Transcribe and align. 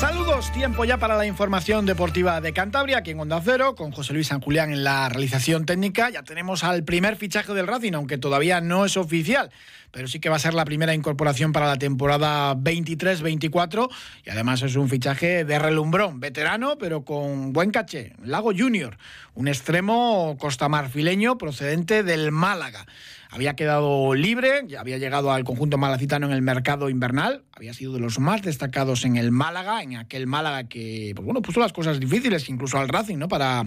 Saludos, 0.00 0.52
tiempo 0.52 0.84
ya 0.84 0.98
para 0.98 1.16
la 1.16 1.24
información 1.24 1.86
deportiva 1.86 2.42
de 2.42 2.52
Cantabria, 2.52 2.98
aquí 2.98 3.12
en 3.12 3.20
Onda 3.20 3.40
Cero, 3.42 3.74
con 3.74 3.92
José 3.92 4.12
Luis 4.12 4.26
San 4.26 4.42
Julián 4.42 4.70
en 4.70 4.84
la 4.84 5.08
realización 5.08 5.64
técnica. 5.64 6.10
Ya 6.10 6.22
tenemos 6.22 6.64
al 6.64 6.84
primer 6.84 7.16
fichaje 7.16 7.54
del 7.54 7.66
Racing, 7.66 7.94
aunque 7.94 8.18
todavía 8.18 8.60
no 8.60 8.84
es 8.84 8.98
oficial, 8.98 9.50
pero 9.92 10.06
sí 10.06 10.20
que 10.20 10.28
va 10.28 10.36
a 10.36 10.38
ser 10.38 10.52
la 10.52 10.66
primera 10.66 10.92
incorporación 10.92 11.52
para 11.52 11.66
la 11.66 11.78
temporada 11.78 12.54
23-24 12.54 13.88
y 14.26 14.28
además 14.28 14.60
es 14.60 14.76
un 14.76 14.90
fichaje 14.90 15.46
de 15.46 15.58
relumbrón, 15.58 16.20
veterano, 16.20 16.76
pero 16.76 17.02
con 17.02 17.54
buen 17.54 17.70
caché. 17.70 18.12
Lago 18.22 18.52
Junior, 18.54 18.98
un 19.32 19.48
extremo 19.48 20.36
costamarfileño 20.38 21.38
procedente 21.38 22.02
del 22.02 22.32
Málaga 22.32 22.84
había 23.30 23.56
quedado 23.56 24.14
libre, 24.14 24.62
ya 24.66 24.80
había 24.80 24.98
llegado 24.98 25.32
al 25.32 25.44
conjunto 25.44 25.78
malacitano 25.78 26.26
en 26.26 26.32
el 26.32 26.42
mercado 26.42 26.88
invernal, 26.88 27.44
había 27.52 27.74
sido 27.74 27.92
de 27.92 28.00
los 28.00 28.18
más 28.18 28.42
destacados 28.42 29.04
en 29.04 29.16
el 29.16 29.30
Málaga, 29.32 29.82
en 29.82 29.96
aquel 29.96 30.26
Málaga 30.26 30.64
que, 30.64 31.12
pues 31.14 31.24
bueno, 31.24 31.42
puso 31.42 31.60
las 31.60 31.72
cosas 31.72 32.00
difíciles, 32.00 32.48
incluso 32.48 32.78
al 32.78 32.88
Racing, 32.88 33.18
¿no? 33.18 33.28
Para 33.28 33.64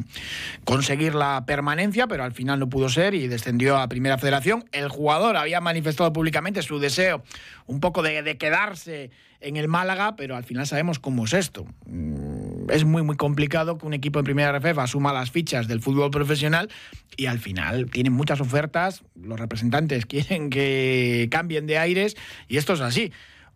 conseguir 0.63 1.15
la 1.15 1.45
permanencia, 1.45 2.07
pero 2.07 2.23
al 2.23 2.33
final 2.33 2.59
no 2.59 2.69
pudo 2.69 2.89
ser 2.89 3.13
y 3.13 3.27
descendió 3.27 3.77
a 3.77 3.87
Primera 3.87 4.17
Federación. 4.17 4.65
El 4.71 4.89
jugador 4.89 5.37
había 5.37 5.61
manifestado 5.61 6.13
públicamente 6.13 6.61
su 6.61 6.79
deseo 6.79 7.23
un 7.65 7.79
poco 7.79 8.01
de, 8.01 8.23
de 8.23 8.37
quedarse 8.37 9.11
en 9.41 9.57
el 9.57 9.67
Málaga, 9.67 10.15
pero 10.15 10.35
al 10.35 10.43
final 10.43 10.67
sabemos 10.67 10.99
cómo 10.99 11.25
es 11.25 11.33
esto. 11.33 11.65
Es 12.69 12.85
muy, 12.85 13.03
muy 13.03 13.15
complicado 13.15 13.77
que 13.77 13.85
un 13.85 13.93
equipo 13.93 14.19
en 14.19 14.25
primera 14.25 14.57
RFF 14.57 14.77
asuma 14.77 15.13
las 15.13 15.31
fichas 15.31 15.67
del 15.67 15.81
fútbol 15.81 16.11
profesional 16.11 16.69
y 17.17 17.25
al 17.25 17.39
final 17.39 17.89
tienen 17.89 18.13
muchas 18.13 18.41
ofertas, 18.41 19.03
los 19.15 19.39
representantes 19.39 20.05
quieren 20.07 20.49
que 20.49 21.27
cambien 21.31 21.67
de 21.67 21.77
aires 21.77 22.15
y 22.47 22.57
esto 22.57 22.73
es 22.73 22.81
así. 22.81 23.11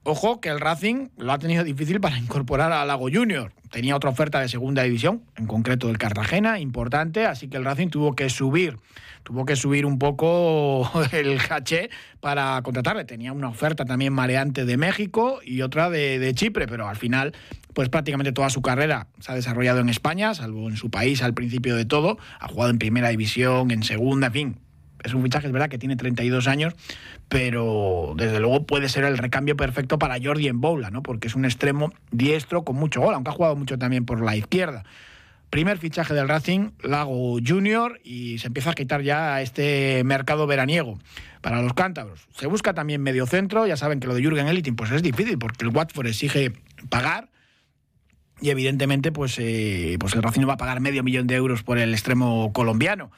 Ojo 0.06 0.41
que 0.41 0.50
el 0.50 0.59
Racing 0.59 1.09
lo 1.17 1.31
ha 1.31 1.39
tenido 1.39 1.64
difícil 1.64 2.02
para 2.02 2.17
incorporar 2.17 2.73
a 2.73 2.84
Lago 2.84 3.08
Junior. 3.11 3.53
Tenía 3.72 3.95
otra 3.95 4.09
oferta 4.09 4.41
de 4.41 4.50
segunda 4.50 4.84
división, 4.84 5.23
en 5.38 5.47
concreto 5.47 5.88
del 5.88 5.97
Cartagena, 5.97 6.59
importante, 6.59 7.25
así 7.25 7.47
que 7.47 7.56
el 7.56 7.64
Racing 7.64 7.88
tuvo 7.88 8.14
que 8.14 8.30
subir, 8.30 8.78
tuvo 9.23 9.45
que 9.45 9.55
subir 9.55 9.85
un 9.85 9.99
poco 9.99 10.89
el 11.11 11.41
caché 11.41 11.89
para 12.19 12.61
contratarle. 12.61 13.05
Tenía 13.05 13.33
una 13.33 13.49
oferta 13.49 13.85
también 13.85 14.13
mareante 14.13 14.66
de 14.66 14.77
México 14.77 15.39
y 15.43 15.61
otra 15.61 15.89
de, 15.89 16.19
de 16.19 16.33
Chipre, 16.33 16.67
pero 16.67 16.88
al 16.88 16.97
final 16.97 17.33
pues 17.73 17.89
prácticamente 17.89 18.31
toda 18.31 18.49
su 18.49 18.61
carrera 18.61 19.07
se 19.19 19.31
ha 19.31 19.35
desarrollado 19.35 19.79
en 19.79 19.89
España, 19.89 20.33
salvo 20.35 20.69
en 20.69 20.77
su 20.77 20.91
país 20.91 21.23
al 21.23 21.33
principio 21.33 21.75
de 21.75 21.85
todo. 21.85 22.17
Ha 22.39 22.47
jugado 22.47 22.69
en 22.69 22.77
primera 22.77 23.09
división, 23.09 23.71
en 23.71 23.83
segunda, 23.83 24.27
en 24.27 24.33
fin, 24.33 24.59
es 25.03 25.13
un 25.13 25.21
fichaje, 25.21 25.47
es 25.47 25.53
verdad 25.53 25.69
que 25.69 25.77
tiene 25.77 25.95
32 25.95 26.47
años, 26.47 26.73
pero 27.27 28.13
desde 28.16 28.39
luego 28.39 28.66
puede 28.66 28.89
ser 28.89 29.03
el 29.03 29.17
recambio 29.17 29.57
perfecto 29.57 29.99
para 29.99 30.17
Jordi 30.21 30.47
en 30.47 30.61
Boula, 30.61 30.91
¿no? 30.91 31.03
Porque 31.03 31.27
es 31.27 31.35
un 31.35 31.45
extremo 31.45 31.91
diestro 32.11 32.63
con 32.63 32.77
mucho 32.77 33.01
gol, 33.01 33.13
aunque 33.13 33.29
ha 33.29 33.33
jugado 33.33 33.55
mucho 33.55 33.77
también 33.77 34.05
por 34.05 34.21
la 34.21 34.35
izquierda. 34.35 34.83
Primer 35.54 35.78
fichaje 35.78 36.16
del 36.16 36.28
Racing, 36.28 36.72
Lago 36.82 37.38
Junior, 37.46 38.00
y 38.04 38.40
se 38.40 38.48
empieza 38.48 38.72
a 38.72 38.73
quitar 38.73 39.04
ya 39.04 39.40
este 39.40 40.04
mercado 40.04 40.48
veraniego 40.48 40.98
para 41.42 41.62
los 41.62 41.76
cántabros. 41.76 42.28
Se 42.36 42.48
busca 42.48 42.73
también 42.73 43.04
medio 43.04 43.28
centro, 43.28 43.68
ya 43.68 43.78
saben 43.78 44.00
que 44.00 44.08
lo 44.08 44.16
de 44.16 44.24
Jürgen 44.24 44.48
Elitin 44.48 44.76
pues 44.76 44.90
es 44.90 45.04
difícil 45.04 45.38
porque 45.38 45.63
el 45.63 45.69
Watford 45.69 46.08
exige 46.08 46.53
pagar 46.90 47.30
y 48.42 48.50
evidentemente 48.50 49.12
pues, 49.12 49.38
eh, 49.38 49.97
pues 50.00 50.16
el 50.16 50.24
Racing 50.24 50.42
no 50.42 50.47
va 50.47 50.56
a 50.56 50.58
pagar 50.58 50.80
medio 50.80 51.03
millón 51.03 51.28
de 51.28 51.36
euros 51.36 51.62
por 51.62 51.78
el 51.78 51.94
extremo 51.94 52.52
colombiano. 52.52 53.12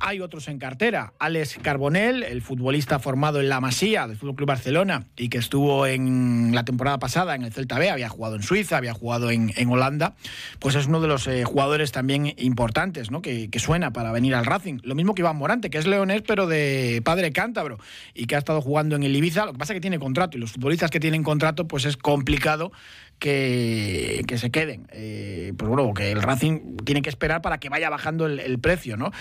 Hay 0.00 0.20
otros 0.20 0.48
en 0.48 0.58
cartera. 0.58 1.12
Alex 1.18 1.58
Carbonell, 1.62 2.22
el 2.22 2.42
futbolista 2.42 2.98
formado 2.98 3.40
en 3.40 3.48
la 3.48 3.60
Masía 3.60 4.06
del 4.06 4.16
Fútbol 4.16 4.36
Club 4.36 4.48
Barcelona 4.48 5.06
y 5.16 5.28
que 5.28 5.38
estuvo 5.38 5.86
en 5.86 6.54
la 6.54 6.64
temporada 6.64 6.98
pasada 6.98 7.34
en 7.34 7.42
el 7.42 7.52
Celta 7.52 7.78
B, 7.78 7.90
había 7.90 8.08
jugado 8.08 8.36
en 8.36 8.42
Suiza, 8.42 8.76
había 8.76 8.94
jugado 8.94 9.30
en, 9.30 9.52
en 9.56 9.68
Holanda, 9.68 10.14
pues 10.58 10.74
es 10.74 10.86
uno 10.86 11.00
de 11.00 11.08
los 11.08 11.26
eh, 11.26 11.44
jugadores 11.44 11.92
también 11.92 12.34
importantes, 12.38 13.10
¿no? 13.10 13.22
Que, 13.22 13.48
suena 13.60 13.92
para 13.92 14.10
venir 14.10 14.34
al 14.34 14.46
Racing. 14.46 14.78
Lo 14.84 14.94
mismo 14.94 15.14
que 15.14 15.20
Iván 15.20 15.36
Morante, 15.36 15.68
que 15.68 15.76
es 15.76 15.86
leonés, 15.86 16.22
pero 16.22 16.46
de 16.46 17.02
padre 17.04 17.30
cántabro 17.30 17.78
y 18.14 18.24
que 18.24 18.36
ha 18.36 18.38
estado 18.38 18.62
jugando 18.62 18.96
en 18.96 19.02
el 19.02 19.14
Ibiza. 19.14 19.44
Lo 19.44 19.52
que 19.52 19.58
pasa 19.58 19.74
es 19.74 19.76
que 19.76 19.82
tiene 19.82 19.98
contrato 19.98 20.38
y 20.38 20.40
los 20.40 20.52
futbolistas 20.52 20.90
que 20.90 20.98
tienen 20.98 21.22
contrato, 21.22 21.68
pues 21.68 21.84
es 21.84 21.98
complicado 21.98 22.72
que, 23.20 24.24
se 24.36 24.50
queden. 24.50 24.88
Eh, 24.90 25.52
pues 25.56 25.68
bueno, 25.68 25.94
que 25.94 26.10
el 26.10 26.22
Racing 26.22 26.78
tiene 26.84 27.02
que 27.02 27.10
esperar 27.10 27.42
para 27.42 27.58
que 27.58 27.68
vaya 27.68 27.88
bajando 27.90 28.26
el, 28.26 28.58
precio, 28.58 28.96
¿no? 28.96 29.12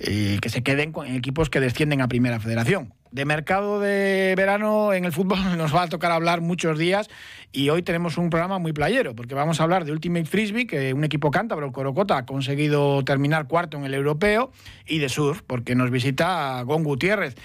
Eh, 0.00 0.38
que 0.42 0.50
se 0.50 0.62
queden 0.62 0.92
con 0.92 1.06
equipos 1.06 1.48
que 1.48 1.60
descienden 1.60 2.02
a 2.02 2.08
Primera 2.08 2.40
Federación. 2.40 2.92
De 3.12 3.24
mercado 3.24 3.78
de 3.78 4.34
verano 4.36 4.92
en 4.92 5.04
el 5.04 5.12
fútbol 5.12 5.38
nos 5.56 5.74
va 5.74 5.82
a 5.82 5.88
tocar 5.88 6.10
hablar 6.10 6.40
muchos 6.40 6.78
días 6.78 7.08
y 7.52 7.70
hoy 7.70 7.82
tenemos 7.82 8.18
un 8.18 8.28
programa 8.28 8.58
muy 8.58 8.72
playero 8.72 9.14
porque 9.14 9.36
vamos 9.36 9.60
a 9.60 9.62
hablar 9.62 9.84
de 9.84 9.92
Ultimate 9.92 10.26
Frisbee, 10.26 10.66
que 10.66 10.92
un 10.92 11.04
equipo 11.04 11.30
cántabro, 11.30 11.70
Corocota, 11.70 12.18
ha 12.18 12.26
conseguido 12.26 13.04
terminar 13.04 13.46
cuarto 13.46 13.76
en 13.76 13.84
el 13.84 13.94
europeo 13.94 14.50
y 14.84 14.98
de 14.98 15.08
surf 15.08 15.42
porque 15.46 15.76
nos 15.76 15.92
visita 15.92 16.60
Gon 16.62 16.82
Gutiérrez 16.82 17.36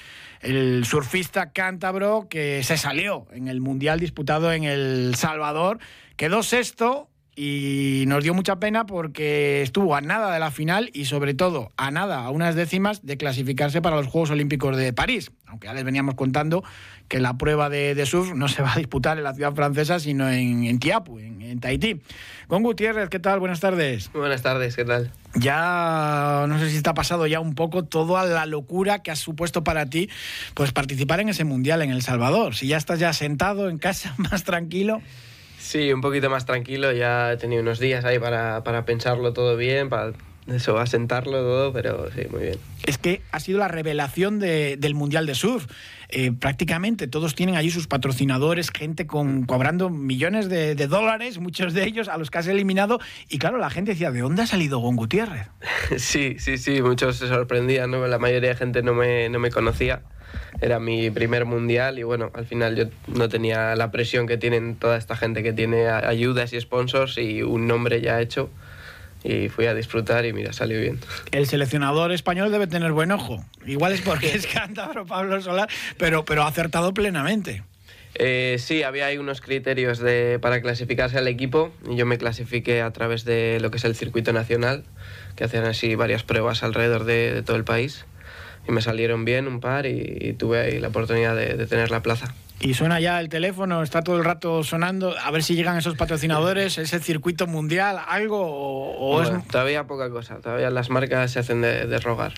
el 0.41 0.85
surfista 0.85 1.51
cántabro 1.51 2.27
que 2.29 2.63
se 2.63 2.77
salió 2.77 3.27
en 3.31 3.47
el 3.47 3.61
Mundial 3.61 3.99
disputado 3.99 4.51
en 4.51 4.63
El 4.63 5.15
Salvador, 5.15 5.79
quedó 6.15 6.43
sexto 6.43 7.09
y 7.41 8.03
nos 8.07 8.21
dio 8.21 8.33
mucha 8.33 8.59
pena 8.59 8.85
porque 8.85 9.61
estuvo 9.61 9.95
a 9.95 10.01
nada 10.01 10.33
de 10.33 10.39
la 10.39 10.51
final 10.51 10.89
y 10.93 11.05
sobre 11.05 11.33
todo 11.33 11.71
a 11.77 11.89
nada, 11.89 12.25
a 12.25 12.31
unas 12.31 12.53
décimas 12.55 13.05
de 13.05 13.15
clasificarse 13.15 13.81
para 13.81 13.95
los 13.95 14.07
Juegos 14.07 14.31
Olímpicos 14.31 14.75
de 14.75 14.91
París. 14.91 15.31
Aunque 15.47 15.67
ya 15.67 15.73
les 15.73 15.85
veníamos 15.85 16.15
contando 16.15 16.65
que 17.07 17.19
la 17.19 17.37
prueba 17.37 17.69
de, 17.69 18.05
surf 18.05 18.33
no 18.33 18.49
se 18.49 18.61
va 18.61 18.73
a 18.73 18.77
disputar 18.77 19.17
en 19.17 19.23
la 19.23 19.33
ciudad 19.33 19.53
francesa, 19.53 19.99
sino 19.99 20.29
en, 20.29 20.79
Tiapu, 20.79 21.19
en, 21.19 21.41
en, 21.41 21.59
Tahití. 21.61 22.01
Con 22.47 22.61
Gutiérrez, 22.61 23.07
¿qué 23.07 23.19
tal? 23.19 23.39
Buenas 23.39 23.61
tardes. 23.61 24.11
Buenas 24.11 24.41
tardes, 24.41 24.75
¿qué 24.75 24.83
tal? 24.83 25.09
Ya 25.35 26.45
no 26.47 26.57
sé 26.59 26.69
si 26.69 26.77
está 26.77 26.93
pasado 26.93 27.27
ya 27.27 27.39
un 27.39 27.53
poco 27.53 27.83
toda 27.83 28.25
la 28.25 28.45
locura 28.45 29.03
que 29.03 29.11
ha 29.11 29.15
supuesto 29.15 29.63
para 29.63 29.85
ti 29.85 30.09
pues 30.55 30.71
participar 30.71 31.19
en 31.19 31.29
ese 31.29 31.43
mundial 31.43 31.81
en 31.81 31.91
El 31.91 32.01
Salvador. 32.01 32.55
Si 32.55 32.67
ya 32.67 32.77
estás 32.77 32.99
ya 32.99 33.13
sentado 33.13 33.69
en 33.69 33.77
casa, 33.77 34.15
más 34.17 34.43
tranquilo. 34.43 35.01
Sí, 35.59 35.93
un 35.93 36.01
poquito 36.01 36.29
más 36.29 36.45
tranquilo. 36.45 36.91
Ya 36.93 37.33
he 37.33 37.37
tenido 37.37 37.61
unos 37.61 37.79
días 37.79 38.05
ahí 38.05 38.17
para, 38.17 38.63
para 38.63 38.85
pensarlo 38.85 39.33
todo 39.33 39.55
bien, 39.55 39.89
para 39.89 40.13
eso, 40.47 40.79
asentarlo 40.79 41.37
todo, 41.37 41.73
pero 41.73 42.09
sí, 42.11 42.21
muy 42.31 42.41
bien. 42.41 42.57
Es 42.85 42.97
que 42.97 43.21
ha 43.31 43.39
sido 43.39 43.59
la 43.59 43.67
revelación 43.67 44.39
de, 44.39 44.77
del 44.77 44.95
Mundial 44.95 45.25
de 45.25 45.35
Surf. 45.35 45.67
Eh, 46.09 46.31
prácticamente 46.31 47.07
todos 47.07 47.35
tienen 47.35 47.55
allí 47.55 47.69
sus 47.69 47.87
patrocinadores, 47.87 48.71
gente 48.71 49.05
con, 49.05 49.45
cobrando 49.45 49.89
millones 49.89 50.49
de, 50.49 50.73
de, 50.73 50.87
dólares, 50.87 51.37
muchos 51.37 51.73
de 51.73 51.83
ellos 51.83 52.07
a 52.07 52.17
los 52.17 52.31
que 52.31 52.39
has 52.39 52.47
eliminado. 52.47 52.99
Y 53.27 53.37
claro, 53.37 53.57
la 53.57 53.69
gente 53.69 53.91
decía, 53.91 54.11
¿de 54.11 54.21
dónde 54.21 54.41
ha 54.41 54.47
salido 54.47 54.79
Gon 54.79 54.95
Gutiérrez? 54.95 55.47
sí, 55.97 56.37
sí, 56.39 56.57
sí, 56.57 56.81
muchos 56.81 57.17
se 57.17 57.27
sorprendían, 57.27 57.91
¿no? 57.91 58.07
La 58.07 58.17
mayoría 58.17 58.49
de 58.49 58.55
gente 58.55 58.81
no 58.81 58.95
me, 58.95 59.29
no 59.29 59.39
me 59.39 59.51
conocía 59.51 60.01
era 60.61 60.79
mi 60.79 61.09
primer 61.09 61.45
mundial 61.45 61.99
y 61.99 62.03
bueno, 62.03 62.31
al 62.33 62.45
final 62.45 62.75
yo 62.75 62.85
no 63.07 63.29
tenía 63.29 63.75
la 63.75 63.91
presión 63.91 64.27
que 64.27 64.37
tienen 64.37 64.75
toda 64.75 64.97
esta 64.97 65.15
gente 65.15 65.43
que 65.43 65.53
tiene 65.53 65.87
ayudas 65.87 66.53
y 66.53 66.59
sponsors 66.59 67.17
y 67.17 67.41
un 67.43 67.67
nombre 67.67 68.01
ya 68.01 68.19
hecho 68.21 68.49
y 69.23 69.49
fui 69.49 69.65
a 69.65 69.73
disfrutar 69.73 70.25
y 70.25 70.33
mira, 70.33 70.53
salió 70.53 70.79
bien. 70.79 70.99
El 71.31 71.47
seleccionador 71.47 72.11
español 72.11 72.51
debe 72.51 72.67
tener 72.67 72.91
buen 72.91 73.11
ojo. 73.11 73.43
Igual 73.65 73.93
es 73.93 74.01
porque 74.01 74.33
es 74.33 74.47
cántabro 74.53 75.05
Pablo 75.05 75.41
Solar, 75.41 75.69
pero, 75.97 76.25
pero 76.25 76.43
ha 76.43 76.47
acertado 76.47 76.93
plenamente. 76.93 77.63
Eh, 78.15 78.57
sí, 78.59 78.83
había 78.83 79.05
ahí 79.05 79.17
unos 79.17 79.39
criterios 79.39 79.99
de, 79.99 80.39
para 80.41 80.61
clasificarse 80.61 81.17
al 81.17 81.27
equipo 81.27 81.71
y 81.87 81.95
yo 81.95 82.05
me 82.05 82.17
clasifiqué 82.17 82.81
a 82.81 82.91
través 82.91 83.23
de 83.23 83.59
lo 83.61 83.71
que 83.71 83.77
es 83.77 83.85
el 83.85 83.95
circuito 83.95 84.33
nacional, 84.33 84.83
que 85.35 85.43
hacían 85.43 85.65
así 85.65 85.95
varias 85.95 86.23
pruebas 86.23 86.63
alrededor 86.63 87.03
de, 87.03 87.33
de 87.33 87.43
todo 87.43 87.55
el 87.55 87.63
país 87.63 88.05
y 88.69 88.71
me 88.71 88.81
salieron 88.81 89.25
bien 89.25 89.47
un 89.47 89.59
par 89.59 89.85
y, 89.85 90.17
y 90.21 90.33
tuve 90.33 90.61
ahí 90.61 90.79
la 90.79 90.89
oportunidad 90.89 91.35
de, 91.35 91.55
de, 91.55 91.65
tener 91.65 91.91
la 91.91 92.01
plaza. 92.01 92.33
Y 92.61 92.73
suena 92.73 92.99
ya 92.99 93.19
el 93.19 93.29
teléfono, 93.29 93.81
está 93.81 94.01
todo 94.01 94.17
el 94.17 94.25
rato 94.25 94.63
sonando, 94.63 95.15
a 95.17 95.31
ver 95.31 95.43
si 95.43 95.55
llegan 95.55 95.77
esos 95.77 95.95
patrocinadores, 95.95 96.77
ese 96.77 96.99
circuito 96.99 97.47
mundial, 97.47 97.99
algo 98.07 98.39
o, 98.41 99.11
o 99.11 99.13
bueno, 99.21 99.39
es... 99.39 99.47
Todavía 99.47 99.85
poca 99.85 100.09
cosa, 100.09 100.35
todavía 100.35 100.69
las 100.69 100.89
marcas 100.89 101.31
se 101.31 101.39
hacen 101.39 101.61
de, 101.61 101.87
de 101.87 101.99
rogar. 101.99 102.33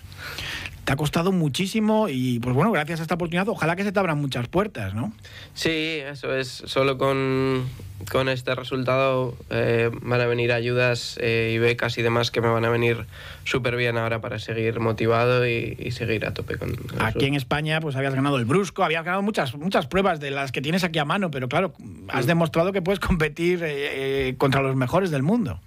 Te 0.91 0.93
ha 0.93 0.97
costado 0.97 1.31
muchísimo 1.31 2.09
y 2.09 2.39
pues 2.39 2.53
bueno, 2.53 2.69
gracias 2.69 2.99
a 2.99 3.03
esta 3.03 3.15
oportunidad, 3.15 3.47
ojalá 3.47 3.77
que 3.77 3.85
se 3.85 3.93
te 3.93 3.99
abran 3.99 4.17
muchas 4.17 4.49
puertas, 4.49 4.93
¿no? 4.93 5.13
Sí, 5.53 5.69
eso 5.69 6.35
es. 6.35 6.49
Solo 6.65 6.97
con, 6.97 7.65
con 8.11 8.27
este 8.27 8.53
resultado 8.55 9.38
eh, 9.49 9.89
van 10.01 10.19
a 10.19 10.25
venir 10.25 10.51
ayudas 10.51 11.17
eh, 11.21 11.53
y 11.55 11.59
becas 11.59 11.97
y 11.97 12.01
demás 12.01 12.29
que 12.29 12.41
me 12.41 12.49
van 12.49 12.65
a 12.65 12.69
venir 12.69 13.05
súper 13.45 13.77
bien 13.77 13.97
ahora 13.97 14.19
para 14.19 14.38
seguir 14.38 14.81
motivado 14.81 15.47
y, 15.47 15.91
seguir 15.91 16.25
a 16.25 16.33
tope 16.33 16.57
con, 16.57 16.75
Aquí 16.99 17.25
en 17.25 17.35
España 17.35 17.79
pues 17.79 17.95
habías 17.95 18.13
ganado 18.13 18.35
el 18.35 18.43
Brusco, 18.43 18.83
habías 18.83 19.05
ganado 19.05 19.21
muchas, 19.21 19.55
muchas 19.55 19.88
pruebas 19.88 20.19
de 20.19 20.31
las 20.31 20.51
que 20.51 20.61
tienes 20.61 20.83
aquí 20.83 20.99
a 20.99 21.05
mano, 21.05 21.31
pero 21.31 21.47
claro, 21.47 21.73
has 22.09 22.25
demostrado 22.25 22.73
que 22.73 22.81
puedes 22.81 22.99
competir 22.99 23.61
eh, 23.63 24.35
contra 24.38 24.61
los 24.61 24.75
mejores 24.75 25.09
del 25.09 25.23
mundo. 25.23 25.61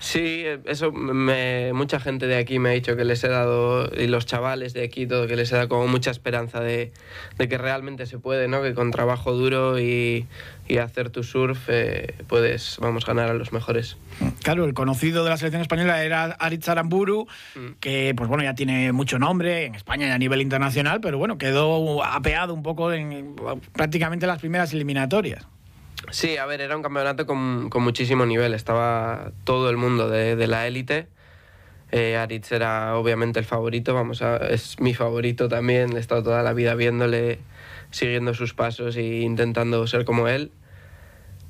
Sí, 0.00 0.44
eso 0.64 0.92
me, 0.92 1.74
mucha 1.74 2.00
gente 2.00 2.26
de 2.26 2.38
aquí 2.38 2.58
me 2.58 2.70
ha 2.70 2.72
dicho 2.72 2.96
que 2.96 3.04
les 3.04 3.22
he 3.22 3.28
dado, 3.28 3.90
y 3.94 4.06
los 4.06 4.24
chavales 4.24 4.72
de 4.72 4.82
aquí, 4.82 5.06
todo, 5.06 5.26
que 5.26 5.36
les 5.36 5.52
he 5.52 5.56
dado 5.56 5.68
como 5.68 5.86
mucha 5.88 6.10
esperanza 6.10 6.60
de, 6.60 6.90
que 7.36 7.58
realmente 7.58 8.06
se 8.06 8.18
puede, 8.18 8.48
¿no? 8.48 8.62
Que 8.62 8.72
con 8.72 8.90
trabajo 8.92 9.32
duro 9.32 9.78
y, 9.78 10.26
hacer 10.80 11.10
tu 11.10 11.24
surf 11.24 11.68
eh, 11.68 12.14
puedes, 12.28 12.78
vamos, 12.80 13.04
ganar 13.04 13.28
a 13.28 13.34
los 13.34 13.52
mejores. 13.52 13.98
Claro, 14.42 14.64
el 14.64 14.72
conocido 14.72 15.24
de 15.24 15.30
la 15.30 15.36
selección 15.36 15.60
española 15.60 16.02
era 16.02 16.24
Aritz 16.24 16.68
Aramburu, 16.68 17.26
mm. 17.56 17.72
que 17.80 18.14
pues 18.16 18.28
bueno, 18.28 18.42
ya 18.44 18.54
tiene 18.54 18.92
mucho 18.92 19.18
nombre 19.18 19.66
en 19.66 19.74
España 19.74 20.06
y 20.06 20.10
a 20.10 20.18
nivel 20.18 20.40
internacional, 20.40 21.00
pero 21.00 21.18
bueno, 21.18 21.36
quedó 21.38 22.04
apeado 22.04 22.54
un 22.54 22.62
poco 22.62 22.92
en 22.92 23.36
prácticamente 23.74 24.26
las 24.26 24.38
primeras 24.38 24.72
eliminatorias. 24.72 25.46
Sí, 26.08 26.38
a 26.38 26.46
ver, 26.46 26.60
era 26.60 26.76
un 26.76 26.82
campeonato 26.82 27.26
con, 27.26 27.68
muchísimo 27.68 28.26
nivel. 28.26 28.54
Estaba 28.54 29.32
todo 29.44 29.70
el 29.70 29.76
mundo 29.76 30.08
de, 30.08 30.46
la 30.46 30.66
élite. 30.66 31.06
Eh, 31.92 32.16
Aritz 32.16 32.52
era 32.52 32.96
obviamente 32.96 33.38
el 33.38 33.44
favorito, 33.44 33.94
vamos 33.94 34.22
a, 34.22 34.36
es 34.36 34.80
mi 34.80 34.94
favorito 34.94 35.48
también. 35.48 35.96
He 35.96 36.00
estado 36.00 36.22
toda 36.22 36.42
la 36.42 36.52
vida 36.52 36.74
viéndole, 36.74 37.38
siguiendo 37.90 38.32
sus 38.34 38.54
pasos 38.54 38.96
e 38.96 39.20
intentando 39.20 39.86
ser 39.86 40.04
como 40.04 40.26
él. 40.26 40.50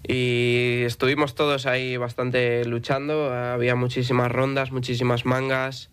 Y 0.07 0.83
estuvimos 0.85 1.35
todos 1.35 1.67
ahí 1.67 1.97
bastante 1.97 2.65
luchando. 2.65 3.33
Había 3.33 3.77
muchísimas 3.77 4.33
rondas, 4.33 4.73
muchísimas 4.73 5.25
mangas. 5.25 5.91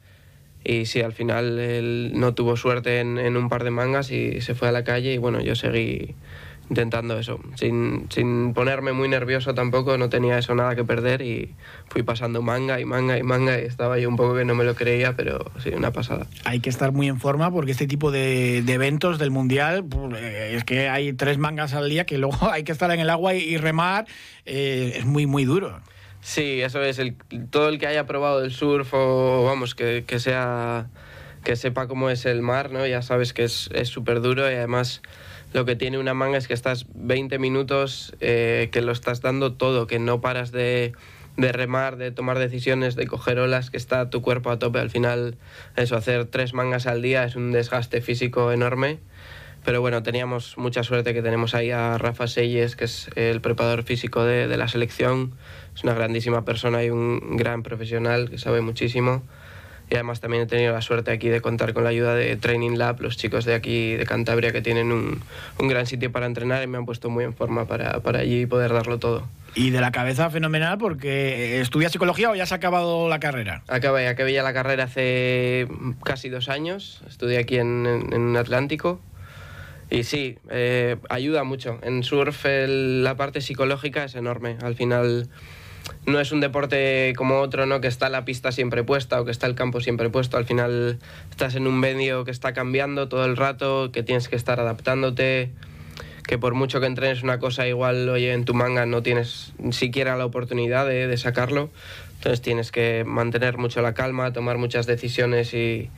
Y 0.63 0.87
sí, 0.87 1.01
al 1.01 1.13
final 1.13 1.59
él 1.59 2.11
no 2.15 2.33
tuvo 2.33 2.57
suerte 2.57 2.99
en, 2.99 3.17
en 3.17 3.37
un 3.37 3.47
par 3.47 3.63
de 3.63 3.69
mangas 3.69 4.11
y 4.11 4.41
se 4.41 4.55
fue 4.55 4.67
a 4.67 4.71
la 4.71 4.83
calle. 4.83 5.13
Y 5.13 5.17
bueno, 5.17 5.39
yo 5.41 5.55
seguí 5.55 6.15
intentando 6.69 7.17
eso, 7.17 7.39
sin, 7.55 8.07
sin, 8.09 8.53
ponerme 8.53 8.91
muy 8.91 9.07
nervioso 9.07 9.53
tampoco, 9.53 9.97
no 9.97 10.09
tenía 10.09 10.37
eso 10.37 10.53
nada 10.53 10.75
que 10.75 10.83
perder 10.83 11.21
y 11.21 11.55
fui 11.87 12.03
pasando 12.03 12.41
manga 12.41 12.79
y 12.79 12.85
manga 12.85 13.17
y 13.17 13.23
manga 13.23 13.59
y 13.59 13.65
estaba 13.65 13.97
yo 13.99 14.09
un 14.09 14.17
poco 14.17 14.35
que 14.35 14.45
no 14.45 14.53
me 14.53 14.63
lo 14.63 14.75
creía, 14.75 15.15
pero 15.15 15.51
sí, 15.63 15.69
una 15.69 15.91
pasada. 15.91 16.27
Hay 16.43 16.59
que 16.59 16.69
estar 16.69 16.91
muy 16.91 17.07
en 17.07 17.19
forma 17.19 17.51
porque 17.51 17.71
este 17.71 17.87
tipo 17.87 18.11
de, 18.11 18.61
de 18.63 18.73
eventos 18.73 19.17
del 19.17 19.31
Mundial, 19.31 19.85
pues, 19.85 20.21
eh, 20.21 20.55
es 20.55 20.63
que 20.65 20.89
hay 20.89 21.13
tres 21.13 21.37
mangas 21.37 21.73
al 21.73 21.89
día 21.89 22.05
que 22.05 22.17
luego 22.17 22.51
hay 22.51 22.63
que 22.63 22.71
estar 22.71 22.91
en 22.91 22.99
el 22.99 23.09
agua 23.09 23.33
y, 23.33 23.57
remar, 23.57 24.05
eh, 24.45 24.93
es 24.97 25.05
muy, 25.05 25.25
muy 25.25 25.45
duro. 25.45 25.79
Sí, 26.21 26.61
eso 26.61 26.83
es, 26.83 26.99
el, 26.99 27.15
todo 27.49 27.69
el 27.69 27.79
que 27.79 27.87
haya 27.87 28.05
probado 28.05 28.43
el 28.43 28.51
surf 28.51 28.93
o 28.93 29.45
vamos, 29.45 29.75
que, 29.75 30.03
que 30.05 30.19
sea 30.19 30.87
que 31.43 31.55
sepa 31.55 31.87
cómo 31.87 32.09
es 32.09 32.25
el 32.25 32.41
mar, 32.41 32.71
¿no? 32.71 32.85
Ya 32.85 33.01
sabes 33.01 33.31
que 33.31 33.45
es 33.45 33.69
súper 33.85 34.19
duro 34.19 34.51
y 34.51 34.55
además 34.55 35.01
lo 35.57 35.65
que 35.65 35.75
tiene 35.75 35.97
una 35.97 36.13
manga 36.13 36.37
es 36.37 36.47
que 36.47 36.53
estás 36.53 36.85
20 36.93 37.39
minutos 37.39 38.15
eh, 38.19 38.69
que 38.71 38.83
lo 38.83 38.91
estás 38.91 39.21
dando 39.21 39.53
todo, 39.53 39.87
que 39.87 39.97
no 39.97 40.21
paras 40.21 40.51
de, 40.51 40.93
remar, 41.35 41.97
de 41.97 42.11
tomar 42.11 42.37
decisiones, 42.37 42.95
de 42.95 43.07
coger 43.07 43.39
olas, 43.39 43.71
que 43.71 43.77
está 43.77 44.11
tu 44.11 44.21
cuerpo 44.21 44.51
a 44.51 44.59
tope. 44.59 44.77
Al 44.77 44.91
final, 44.91 45.35
eso, 45.75 45.95
hacer 45.95 46.25
tres 46.25 46.53
mangas 46.53 46.85
al 46.85 47.01
día 47.01 47.23
es 47.23 47.35
un 47.35 47.51
desgaste 47.51 48.01
físico 48.01 48.51
enorme. 48.51 48.99
Pero 49.65 49.81
bueno, 49.81 50.03
teníamos 50.03 50.59
mucha 50.59 50.83
suerte 50.83 51.15
que 51.15 51.23
tenemos 51.23 51.55
ahí 51.55 51.71
a 51.71 51.97
Rafa 51.97 52.27
Selles, 52.27 52.75
que 52.75 52.85
es 52.85 53.09
el 53.15 53.41
preparador 53.41 53.81
físico 53.81 54.25
de, 54.25 54.47
de 54.47 54.57
la 54.57 54.67
selección. 54.67 55.33
Es 55.75 55.83
una 55.83 55.95
grandísima 55.95 56.45
persona 56.45 56.83
y 56.83 56.91
un 56.91 57.35
gran 57.35 57.63
profesional 57.63 58.29
que 58.29 58.37
sabe 58.37 58.61
muchísimo 58.61 59.23
y 59.89 59.95
además 59.95 60.19
también 60.19 60.43
he 60.43 60.45
tenido 60.47 60.73
la 60.73 60.81
suerte 60.81 61.11
aquí 61.11 61.29
de 61.29 61.39
contar 61.39 61.73
con 61.73 61.83
la 61.83 61.91
ayuda 61.91 62.13
de 62.13 62.35
Training 62.35 62.77
Lab, 62.77 63.01
los 63.01 63.15
chicos 63.15 63.45
de 63.45 63.55
aquí 63.55 63.95
de 63.95 64.05
Cantabria 64.05 64.51
que 64.51 64.61
tienen 64.61 64.91
un, 64.91 65.21
un 65.59 65.67
gran 65.67 65.85
sitio 65.85 66.11
para 66.11 66.25
entrenar 66.25 66.61
y 66.63 66.67
me 66.67 66.77
han 66.77 66.85
puesto 66.85 67.09
muy 67.09 67.23
en 67.23 67.33
forma 67.33 67.65
para, 67.65 68.01
para 68.01 68.19
allí 68.19 68.45
poder 68.45 68.73
darlo 68.73 68.99
todo. 68.99 69.27
Y 69.55 69.69
de 69.69 69.79
la 69.79 69.91
cabeza 69.91 70.29
fenomenal 70.29 70.77
porque 70.77 71.61
estudias 71.61 71.91
psicología 71.91 72.29
o 72.29 72.35
ya 72.35 72.43
has 72.43 72.51
acabado 72.51 73.07
la 73.07 73.19
carrera. 73.19 73.63
Acabé, 73.67 74.07
acabé 74.07 74.33
ya 74.33 74.43
la 74.43 74.53
carrera 74.53 74.83
hace 74.83 75.67
casi 76.03 76.29
dos 76.29 76.49
años, 76.49 77.01
estudié 77.07 77.39
aquí 77.39 77.57
en, 77.57 77.87
en, 77.87 78.37
Atlántico. 78.37 79.01
Y 79.89 80.03
sí, 80.03 80.37
eh, 80.49 80.97
ayuda 81.09 81.45
mucho. 81.45 81.79
En 81.81 82.03
surf 82.03 82.45
la 82.45 83.15
parte 83.15 83.39
psicológica 83.39 84.03
es 84.03 84.15
enorme. 84.15 84.57
Al 84.61 84.75
final 84.75 85.29
no 86.05 86.19
es 86.19 86.31
un 86.31 86.39
deporte 86.39 87.13
como 87.17 87.39
otro, 87.39 87.65
¿no? 87.65 87.81
Que 87.81 87.87
está 87.87 88.09
la 88.09 88.25
pista 88.25 88.51
siempre 88.51 88.83
puesta 88.83 89.19
o 89.21 89.25
que 89.25 89.31
está 89.31 89.47
el 89.47 89.55
campo 89.55 89.81
siempre 89.81 90.09
puesto. 90.09 90.37
Al 90.37 90.45
final 90.45 90.99
estás 91.29 91.55
en 91.55 91.67
un 91.67 91.79
medio 91.79 92.23
que 92.23 92.31
está 92.31 92.53
cambiando 92.53 93.09
todo 93.09 93.25
el 93.25 93.35
rato, 93.35 93.91
que 93.91 94.03
tienes 94.03 94.29
que 94.29 94.35
estar 94.35 94.59
adaptándote, 94.59 95.51
que 96.25 96.37
por 96.37 96.53
mucho 96.53 96.79
que 96.79 96.85
entrenes 96.85 97.23
una 97.23 97.39
cosa 97.39 97.67
igual, 97.67 98.07
oye, 98.09 98.33
en 98.33 98.45
tu 98.45 98.53
manga 98.53 98.85
no 98.85 99.03
tienes 99.03 99.53
siquiera 99.71 100.15
la 100.17 100.25
oportunidad 100.25 100.85
de, 100.85 101.07
de 101.07 101.17
sacarlo. 101.17 101.69
Entonces 102.17 102.41
tienes 102.41 102.71
que 102.71 103.03
mantener 103.05 103.57
mucho 103.57 103.81
la 103.81 103.93
calma, 103.93 104.33
tomar 104.33 104.57
muchas 104.57 104.85
decisiones 104.85 105.53
y 105.53 105.89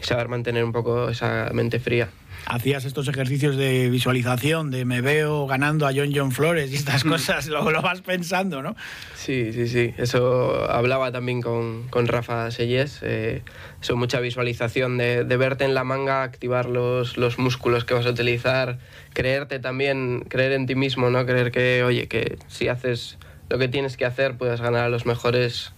saber 0.00 0.28
mantener 0.28 0.64
un 0.64 0.72
poco 0.72 1.08
esa 1.08 1.50
mente 1.52 1.80
fría 1.80 2.08
hacías 2.48 2.84
estos 2.84 3.06
ejercicios 3.08 3.56
de 3.56 3.90
visualización, 3.90 4.70
de 4.70 4.84
me 4.84 5.00
veo 5.00 5.46
ganando 5.46 5.86
a 5.86 5.92
John 5.94 6.10
John 6.14 6.32
Flores 6.32 6.72
y 6.72 6.76
estas 6.76 7.04
mm. 7.04 7.08
cosas, 7.08 7.46
lo, 7.48 7.70
lo 7.70 7.82
vas 7.82 8.00
pensando, 8.00 8.62
¿no? 8.62 8.74
Sí, 9.14 9.52
sí, 9.52 9.68
sí. 9.68 9.94
Eso 9.98 10.70
hablaba 10.70 11.12
también 11.12 11.42
con, 11.42 11.88
con 11.88 12.06
Rafa 12.06 12.50
Sellés. 12.50 13.00
Eh, 13.02 13.42
eso, 13.82 13.96
mucha 13.96 14.20
visualización 14.20 14.98
de, 14.98 15.24
de, 15.24 15.36
verte 15.36 15.64
en 15.64 15.74
la 15.74 15.84
manga, 15.84 16.22
activar 16.22 16.66
los, 16.66 17.16
los 17.16 17.38
músculos 17.38 17.84
que 17.84 17.94
vas 17.94 18.06
a 18.06 18.10
utilizar, 18.10 18.78
creerte 19.12 19.58
también, 19.58 20.24
creer 20.28 20.52
en 20.52 20.66
ti 20.66 20.74
mismo, 20.74 21.10
¿no? 21.10 21.26
Creer 21.26 21.50
que, 21.50 21.84
oye, 21.84 22.08
que 22.08 22.38
si 22.48 22.68
haces 22.68 23.18
lo 23.48 23.58
que 23.58 23.68
tienes 23.68 23.96
que 23.96 24.04
hacer, 24.04 24.36
puedes 24.36 24.60
ganar 24.60 24.84
a 24.84 24.88
los 24.88 25.06
mejores 25.06 25.72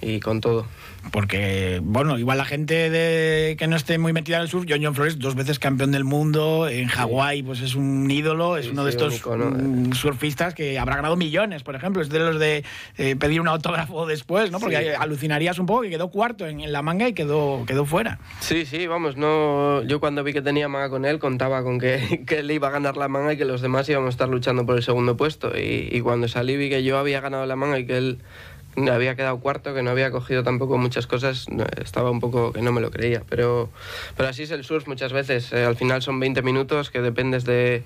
y 0.00 0.20
con 0.20 0.40
todo. 0.40 0.66
Porque, 1.10 1.80
bueno, 1.82 2.18
igual 2.18 2.38
la 2.38 2.44
gente 2.44 2.90
de, 2.90 3.56
que 3.56 3.66
no 3.66 3.76
esté 3.76 3.98
muy 3.98 4.12
metida 4.12 4.36
en 4.36 4.42
el 4.42 4.48
surf, 4.48 4.66
John 4.68 4.80
John 4.82 4.94
Flores, 4.94 5.18
dos 5.18 5.34
veces 5.34 5.58
campeón 5.58 5.90
del 5.92 6.04
mundo, 6.04 6.68
en 6.68 6.88
Hawái, 6.88 7.42
pues 7.42 7.60
es 7.60 7.74
un 7.74 8.10
ídolo, 8.10 8.56
es 8.56 8.68
uno 8.68 8.84
de 8.84 8.90
estos 8.90 9.24
mm, 9.24 9.92
surfistas 9.92 10.54
que 10.54 10.78
habrá 10.78 10.96
ganado 10.96 11.16
millones, 11.16 11.62
por 11.62 11.76
ejemplo, 11.76 12.02
es 12.02 12.08
de 12.10 12.18
los 12.18 12.38
de 12.38 12.64
eh, 12.98 13.16
pedir 13.16 13.40
un 13.40 13.48
autógrafo 13.48 14.06
después, 14.06 14.50
¿no? 14.50 14.60
Porque 14.60 14.94
alucinarías 14.94 15.58
un 15.58 15.66
poco 15.66 15.82
que 15.82 15.90
quedó 15.90 16.10
cuarto 16.10 16.46
en, 16.46 16.70
la 16.70 16.82
manga 16.82 17.08
y 17.08 17.14
quedó, 17.14 17.64
quedó 17.66 17.86
fuera. 17.86 18.18
Sí, 18.40 18.66
sí, 18.66 18.86
vamos, 18.86 19.16
no 19.16 19.82
yo 19.84 20.00
cuando 20.00 20.22
vi 20.24 20.32
que 20.32 20.42
tenía 20.42 20.68
manga 20.68 20.90
con 20.90 21.04
él, 21.04 21.18
contaba 21.18 21.62
con 21.62 21.78
que, 21.78 22.24
que 22.26 22.40
él 22.40 22.50
iba 22.50 22.68
a 22.68 22.70
ganar 22.70 22.96
la 22.96 23.08
manga 23.08 23.32
y 23.32 23.36
que 23.38 23.44
los 23.44 23.62
demás 23.62 23.88
íbamos 23.88 24.08
a 24.08 24.10
estar 24.10 24.28
luchando 24.28 24.66
por 24.66 24.76
el 24.76 24.82
segundo 24.82 25.16
puesto. 25.16 25.56
Y, 25.56 25.88
y 25.90 26.00
cuando 26.00 26.28
salí 26.28 26.56
vi 26.56 26.68
que 26.68 26.82
yo 26.82 26.98
había 26.98 27.20
ganado 27.20 27.46
la 27.46 27.56
manga 27.56 27.78
y 27.78 27.86
que 27.86 27.96
él 27.96 28.18
había 28.86 29.16
quedado 29.16 29.38
cuarto, 29.40 29.74
que 29.74 29.82
no 29.82 29.90
había 29.90 30.10
cogido 30.10 30.42
tampoco 30.42 30.78
muchas 30.78 31.06
cosas, 31.06 31.46
estaba 31.82 32.10
un 32.10 32.20
poco 32.20 32.52
que 32.52 32.62
no 32.62 32.72
me 32.72 32.80
lo 32.80 32.90
creía. 32.90 33.22
Pero, 33.28 33.70
pero 34.16 34.28
así 34.28 34.44
es 34.44 34.50
el 34.50 34.64
surf 34.64 34.86
muchas 34.86 35.12
veces. 35.12 35.52
Eh, 35.52 35.64
al 35.64 35.76
final 35.76 36.02
son 36.02 36.20
20 36.20 36.42
minutos 36.42 36.90
que 36.90 37.00
dependes 37.00 37.44
de, 37.44 37.82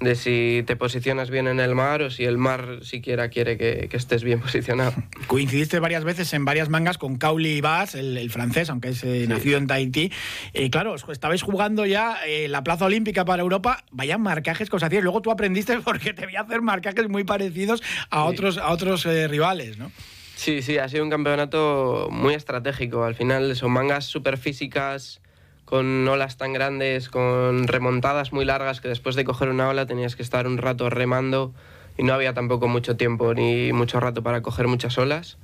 de, 0.00 0.14
si 0.14 0.62
te 0.66 0.76
posicionas 0.76 1.30
bien 1.30 1.48
en 1.48 1.60
el 1.60 1.74
mar 1.74 2.02
o 2.02 2.10
si 2.10 2.24
el 2.24 2.38
mar 2.38 2.80
siquiera 2.82 3.28
quiere 3.28 3.56
que, 3.56 3.88
que 3.90 3.96
estés 3.96 4.22
bien 4.22 4.40
posicionado. 4.42 4.92
Coincidiste 5.26 5.80
varias 5.80 6.04
veces 6.04 6.32
en 6.32 6.44
varias 6.44 6.68
mangas 6.68 6.98
con 6.98 7.16
Cauli 7.16 7.60
Bass, 7.60 7.94
el, 7.94 8.16
el 8.16 8.30
francés, 8.30 8.70
aunque 8.70 8.88
es 8.90 9.02
eh, 9.04 9.26
nacido 9.28 9.58
en 9.58 9.66
Tahití. 9.66 10.12
Eh, 10.52 10.70
claro, 10.70 10.94
estabais 10.94 11.42
jugando 11.42 11.86
ya 11.86 12.18
la 12.48 12.62
plaza 12.62 12.84
olímpica 12.84 13.24
para 13.24 13.42
Europa, 13.42 13.84
vaya 13.90 14.18
marcajes 14.18 14.70
que 14.70 14.76
os 14.76 14.82
hacíais. 14.82 15.04
Luego 15.04 15.22
tú 15.22 15.30
aprendiste 15.30 15.80
porque 15.84 16.12
te 16.12 16.26
voy 16.26 16.36
a 16.36 16.42
hacer 16.42 16.62
marcajes 16.62 17.08
muy 17.08 17.24
parecidos 17.24 17.82
a 18.10 18.24
otros, 18.24 18.58
a 18.58 18.70
otros 18.70 19.04
rivales, 19.04 19.78
¿no? 19.78 19.90
Sí, 20.36 20.60
sí, 20.60 20.76
ha 20.76 20.86
sido 20.88 21.02
un 21.02 21.08
campeonato 21.08 22.08
muy 22.10 22.34
estratégico. 22.34 23.04
Al 23.04 23.14
final 23.14 23.56
son 23.56 23.72
mangas 23.72 24.04
súper 24.04 24.36
físicas, 24.36 25.22
con 25.64 26.06
olas 26.06 26.36
tan 26.36 26.52
grandes, 26.52 27.08
con 27.08 27.66
remontadas 27.66 28.34
muy 28.34 28.44
largas, 28.44 28.82
que 28.82 28.88
después 28.88 29.16
de 29.16 29.24
coger 29.24 29.48
una 29.48 29.66
ola 29.68 29.86
tenías 29.86 30.14
que 30.14 30.22
estar 30.22 30.46
un 30.46 30.58
rato 30.58 30.90
remando 30.90 31.54
y 31.96 32.02
no 32.02 32.12
había 32.12 32.34
tampoco 32.34 32.68
mucho 32.68 32.98
tiempo 32.98 33.32
ni 33.32 33.72
mucho 33.72 33.98
rato 33.98 34.22
para 34.22 34.42
coger 34.42 34.68
muchas 34.68 34.98
olas. 34.98 35.38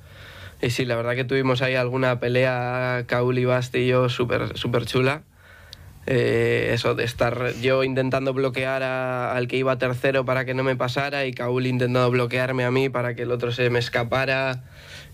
Y 0.61 0.69
sí, 0.69 0.85
la 0.85 0.95
verdad 0.95 1.15
que 1.15 1.25
tuvimos 1.25 1.63
ahí 1.63 1.73
alguna 1.73 2.19
pelea, 2.19 3.03
Kaul 3.07 3.39
y 3.39 3.45
Basti 3.45 3.79
y 3.79 3.87
yo, 3.87 4.09
súper 4.09 4.55
super 4.57 4.85
chula. 4.85 5.23
Eh, 6.05 6.71
eso 6.73 6.95
de 6.95 7.05
estar 7.05 7.53
yo 7.61 7.83
intentando 7.85 8.33
bloquear 8.33 8.83
al 8.83 9.47
que 9.47 9.55
iba 9.55 9.77
tercero 9.77 10.25
para 10.25 10.43
que 10.43 10.53
no 10.53 10.63
me 10.63 10.75
pasara 10.75 11.25
y 11.25 11.33
Kaul 11.33 11.65
intentando 11.65 12.11
bloquearme 12.11 12.65
a 12.65 12.71
mí 12.71 12.89
para 12.89 13.15
que 13.15 13.21
el 13.21 13.31
otro 13.31 13.53
se 13.53 13.69
me 13.69 13.79
escapara, 13.79 14.63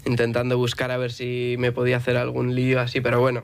intentando 0.05 0.57
buscar 0.57 0.89
a 0.89 0.97
ver 0.97 1.11
si 1.11 1.55
me 1.59 1.71
podía 1.71 1.97
hacer 1.97 2.17
algún 2.17 2.55
lío 2.55 2.79
así, 2.79 3.01
pero 3.01 3.19
bueno, 3.19 3.43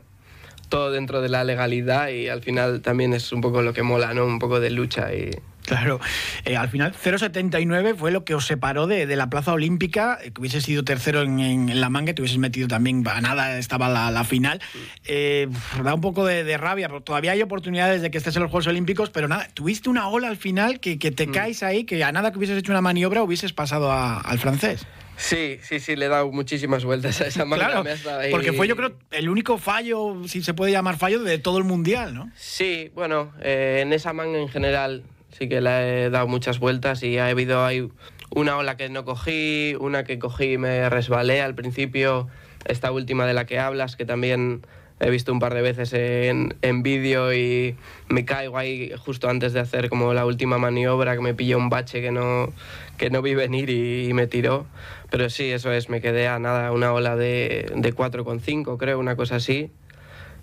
todo 0.70 0.92
dentro 0.92 1.22
de 1.22 1.30
la 1.30 1.44
legalidad 1.44 2.10
y 2.10 2.30
al 2.30 2.42
final 2.42 2.82
también 2.82 3.14
es 3.14 3.32
un 3.32 3.42
poco 3.42 3.62
lo 3.62 3.74
que 3.74 3.84
mola, 3.84 4.14
¿no? 4.14 4.26
Un 4.26 4.40
poco 4.40 4.60
de 4.60 4.72
lucha 4.72 5.14
y... 5.14 5.32
Claro, 5.66 6.00
eh, 6.44 6.58
al 6.58 6.70
final 6.70 6.94
0,79 6.94 7.96
fue 7.96 8.12
lo 8.12 8.24
que 8.24 8.36
os 8.36 8.46
separó 8.46 8.88
de, 8.88 9.06
la 9.16 9.30
plaza 9.30 9.54
olímpica, 9.54 10.20
eh, 10.22 10.32
que 10.32 10.42
hubiese 10.42 10.62
sido 10.62 10.84
tercero 10.84 11.22
en, 11.22 11.80
la 11.80 11.90
manga, 11.90 12.14
te 12.14 12.22
hubieses 12.22 12.38
metido 12.38 12.68
también, 12.68 13.04
a 13.08 13.22
nada 13.22 13.58
estaba 13.58 13.90
la, 13.90 14.24
final. 14.24 14.62
Eh, 15.06 15.48
da 15.84 15.94
un 15.94 16.02
poco 16.02 16.26
de, 16.26 16.58
rabia, 16.58 16.88
pero 16.88 17.02
todavía 17.02 17.32
hay 17.32 17.42
oportunidades 17.42 18.02
de 18.02 18.12
que 18.12 18.18
estés 18.18 18.36
en 18.36 18.44
los 18.44 18.52
Juegos 18.52 18.68
Olímpicos, 18.68 19.10
pero 19.10 19.28
nada, 19.28 19.48
tuviste 19.54 19.90
una 19.90 20.08
ola 20.08 20.28
al 20.28 20.38
final 20.38 20.80
que, 20.80 20.98
te 20.98 21.28
mm. 21.28 21.32
caes 21.32 21.64
ahí, 21.64 21.84
que 21.84 22.04
a 22.04 22.12
nada 22.12 22.32
que 22.32 22.38
hubieses 22.38 22.58
hecho 22.58 22.72
una 22.72 22.82
maniobra 22.82 23.24
hubieses 23.24 23.54
pasado 23.54 23.92
al 23.92 24.40
francés. 24.40 24.86
Sí, 25.18 25.60
sí, 25.62 25.80
sí, 25.80 25.96
le 25.96 26.06
he 26.06 26.10
dado 26.10 26.32
muchísimas 26.32 26.84
vueltas 26.84 27.22
a 27.22 27.28
esa 27.28 27.46
manga. 27.46 27.68
Claro, 27.68 28.32
porque 28.32 28.54
fue 28.54 28.68
yo 28.68 28.76
creo 28.76 28.94
el 29.12 29.30
único 29.30 29.58
fallo, 29.58 30.28
si 30.28 30.44
se 30.44 30.54
puede 30.54 30.72
llamar 30.72 30.98
fallo, 30.98 31.24
de 31.24 31.38
todo 31.38 31.58
el 31.58 31.64
mundial, 31.64 32.14
¿no? 32.14 32.30
Sí, 32.36 32.92
bueno, 32.94 33.34
eh, 33.42 33.80
en 33.82 33.94
esa 33.94 34.14
manga 34.14 34.38
en 34.38 34.50
general 34.50 35.04
sí 35.38 35.50
que 35.50 35.60
le 35.60 36.06
he 36.06 36.10
dado 36.10 36.28
muchas 36.28 36.60
vueltas 36.60 37.04
y 37.04 37.18
ha 37.18 37.28
habido 37.28 37.66
hay 37.66 37.90
una 38.34 38.58
ola 38.58 38.78
que 38.78 38.90
no 38.90 39.04
cogí, 39.04 39.76
una 39.80 40.04
que 40.04 40.18
cogí 40.18 40.54
y 40.54 40.58
me 40.58 40.90
resbalé 40.90 41.42
al 41.42 41.56
principio, 41.56 42.28
esta 42.66 42.92
última 42.92 43.26
de 43.26 43.34
la 43.34 43.46
que 43.46 43.60
hablas, 43.60 43.96
que 43.96 44.06
también 44.06 44.66
he 45.02 45.10
visto 45.10 45.34
un 45.34 45.40
par 45.40 45.54
de 45.54 45.62
veces 45.62 45.92
en, 45.94 46.56
en 46.62 46.84
vídeo 46.84 47.34
y 47.34 47.76
me 48.08 48.24
caigo 48.24 48.58
ahí 48.58 48.92
justo 48.98 49.30
antes 49.30 49.52
de 49.52 49.60
hacer 49.60 49.90
como 49.90 50.14
la 50.14 50.26
última 50.26 50.58
maniobra, 50.58 51.16
que 51.16 51.22
me 51.22 51.34
pilló 51.34 51.58
un 51.58 51.70
bache 51.70 52.02
que 52.02 52.12
no, 52.12 52.54
que 52.98 53.10
no 53.10 53.22
vi 53.22 53.36
venir 53.36 53.70
y, 53.70 54.14
me 54.14 54.28
tiró. 54.28 54.66
Pero 55.12 55.30
sí, 55.30 55.52
eso 55.52 55.72
es, 55.72 55.90
me 55.90 56.00
quedé 56.00 56.30
a 56.30 56.40
nada, 56.40 56.72
una 56.72 56.94
ola 56.94 57.18
de, 57.18 57.72
de 57.76 57.94
4,5 57.94 58.78
creo, 58.78 59.00
una 59.00 59.18
cosa 59.18 59.36
así, 59.36 59.70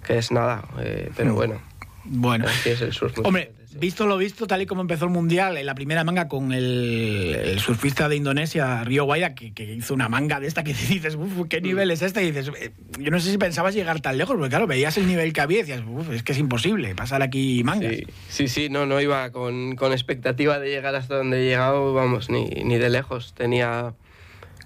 que 0.06 0.18
es 0.18 0.32
nada, 0.32 0.64
eh, 0.80 1.10
pero 1.16 1.32
mm. 1.32 1.34
bueno. 1.34 1.60
Bueno, 2.04 2.46
es 2.64 2.82
el 2.82 2.92
Hombre, 3.22 3.52
Visto 3.74 4.06
lo 4.06 4.16
visto, 4.16 4.46
tal 4.46 4.62
y 4.62 4.66
como 4.66 4.82
empezó 4.82 5.06
el 5.06 5.10
Mundial, 5.10 5.56
en 5.56 5.66
la 5.66 5.74
primera 5.74 6.04
manga 6.04 6.28
con 6.28 6.52
el, 6.52 7.58
surfista 7.58 8.08
de 8.08 8.16
Indonesia, 8.16 8.84
Río 8.84 9.04
Guaya, 9.04 9.34
que, 9.34 9.52
hizo 9.62 9.94
una 9.94 10.08
manga 10.08 10.40
de 10.40 10.46
esta 10.46 10.64
que 10.64 10.74
dices, 10.88 11.14
uff, 11.14 11.48
¿qué 11.48 11.60
nivel 11.60 11.90
es 11.90 12.02
este? 12.02 12.22
Y 12.22 12.32
dices, 12.32 12.50
eh, 12.60 12.72
yo 12.98 13.10
no 13.10 13.20
sé 13.20 13.30
si 13.30 13.38
pensabas 13.38 13.74
llegar 13.74 14.00
tan 14.00 14.18
lejos, 14.18 14.36
porque 14.36 14.50
claro, 14.50 14.66
veías 14.66 14.96
el 14.98 15.06
nivel 15.06 15.32
que 15.32 15.40
había 15.40 15.58
y 15.58 15.62
decías, 15.62 15.82
uff, 15.86 16.10
es 16.10 16.22
que 16.22 16.32
es 16.32 16.38
imposible 16.38 16.94
pasar 16.94 17.22
aquí 17.22 17.62
mangas. 17.64 17.94
Sí, 18.28 18.48
sí, 18.48 18.68
no, 18.68 18.86
no 18.86 19.00
iba 19.00 19.30
con, 19.30 19.76
con, 19.76 19.92
expectativa 19.92 20.58
de 20.58 20.68
llegar 20.68 20.94
hasta 20.94 21.16
donde 21.16 21.40
he 21.40 21.48
llegado, 21.48 21.94
vamos, 21.94 22.30
ni, 22.30 22.46
ni 22.46 22.78
de 22.78 22.90
lejos. 22.90 23.34
Tenía 23.34 23.94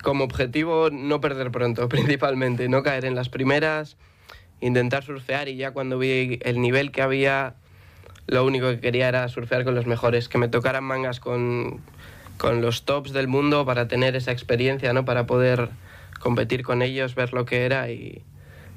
como 0.02 0.24
objetivo 0.24 0.90
no 0.90 1.20
perder 1.20 1.50
pronto, 1.50 1.88
principalmente, 1.90 2.68
no 2.68 2.82
caer 2.82 3.04
en 3.04 3.14
las 3.14 3.28
primeras, 3.28 3.96
intentar 4.60 5.04
surfear 5.04 5.48
y 5.48 5.56
ya 5.56 5.72
cuando 5.72 5.98
vi 5.98 6.38
el 6.42 6.60
nivel 6.60 6.90
que 6.90 7.02
había 7.02 7.56
lo 8.26 8.44
único 8.44 8.68
que 8.68 8.80
quería 8.80 9.08
era 9.08 9.28
surfear 9.28 9.64
con 9.64 9.74
los 9.74 9.86
mejores, 9.86 10.28
que 10.28 10.38
me 10.38 10.48
tocaran 10.48 10.84
mangas 10.84 11.20
con, 11.20 11.80
con 12.38 12.60
los 12.60 12.84
tops 12.84 13.12
del 13.12 13.28
mundo 13.28 13.64
para 13.64 13.88
tener 13.88 14.16
esa 14.16 14.32
experiencia, 14.32 14.92
¿no? 14.92 15.04
Para 15.04 15.26
poder 15.26 15.70
competir 16.18 16.62
con 16.62 16.82
ellos, 16.82 17.14
ver 17.14 17.32
lo 17.32 17.44
que 17.44 17.64
era 17.64 17.90
y, 17.90 18.22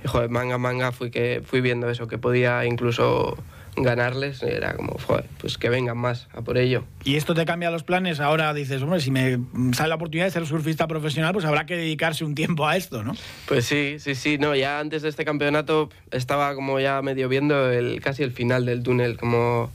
joder, 0.05 0.29
manga 0.29 0.57
manga 0.57 0.91
fui 0.91 1.09
que 1.09 1.41
fui 1.43 1.61
viendo 1.61 1.89
eso, 1.89 2.07
que 2.07 2.17
podía 2.17 2.65
incluso 2.65 3.37
ganarles, 3.83 4.43
era 4.43 4.73
como, 4.73 4.97
pues 5.39 5.57
que 5.57 5.69
vengan 5.69 5.97
más 5.97 6.27
a 6.33 6.41
por 6.41 6.57
ello. 6.57 6.83
¿Y 7.03 7.15
esto 7.15 7.33
te 7.33 7.45
cambia 7.45 7.71
los 7.71 7.83
planes? 7.83 8.19
Ahora 8.19 8.53
dices, 8.53 8.81
hombre, 8.81 8.99
si 8.99 9.11
me 9.11 9.39
sale 9.73 9.89
la 9.89 9.95
oportunidad 9.95 10.25
de 10.25 10.31
ser 10.31 10.45
surfista 10.45 10.87
profesional, 10.87 11.33
pues 11.33 11.45
habrá 11.45 11.65
que 11.65 11.75
dedicarse 11.75 12.23
un 12.25 12.35
tiempo 12.35 12.67
a 12.67 12.77
esto, 12.77 13.03
¿no? 13.03 13.15
Pues 13.47 13.65
sí, 13.65 13.95
sí, 13.99 14.15
sí, 14.15 14.37
no, 14.37 14.55
ya 14.55 14.79
antes 14.79 15.01
de 15.01 15.09
este 15.09 15.25
campeonato 15.25 15.89
estaba 16.11 16.55
como 16.55 16.79
ya 16.79 17.01
medio 17.01 17.29
viendo 17.29 17.71
el, 17.71 18.01
casi 18.01 18.23
el 18.23 18.31
final 18.31 18.65
del 18.65 18.83
túnel, 18.83 19.17
como 19.17 19.71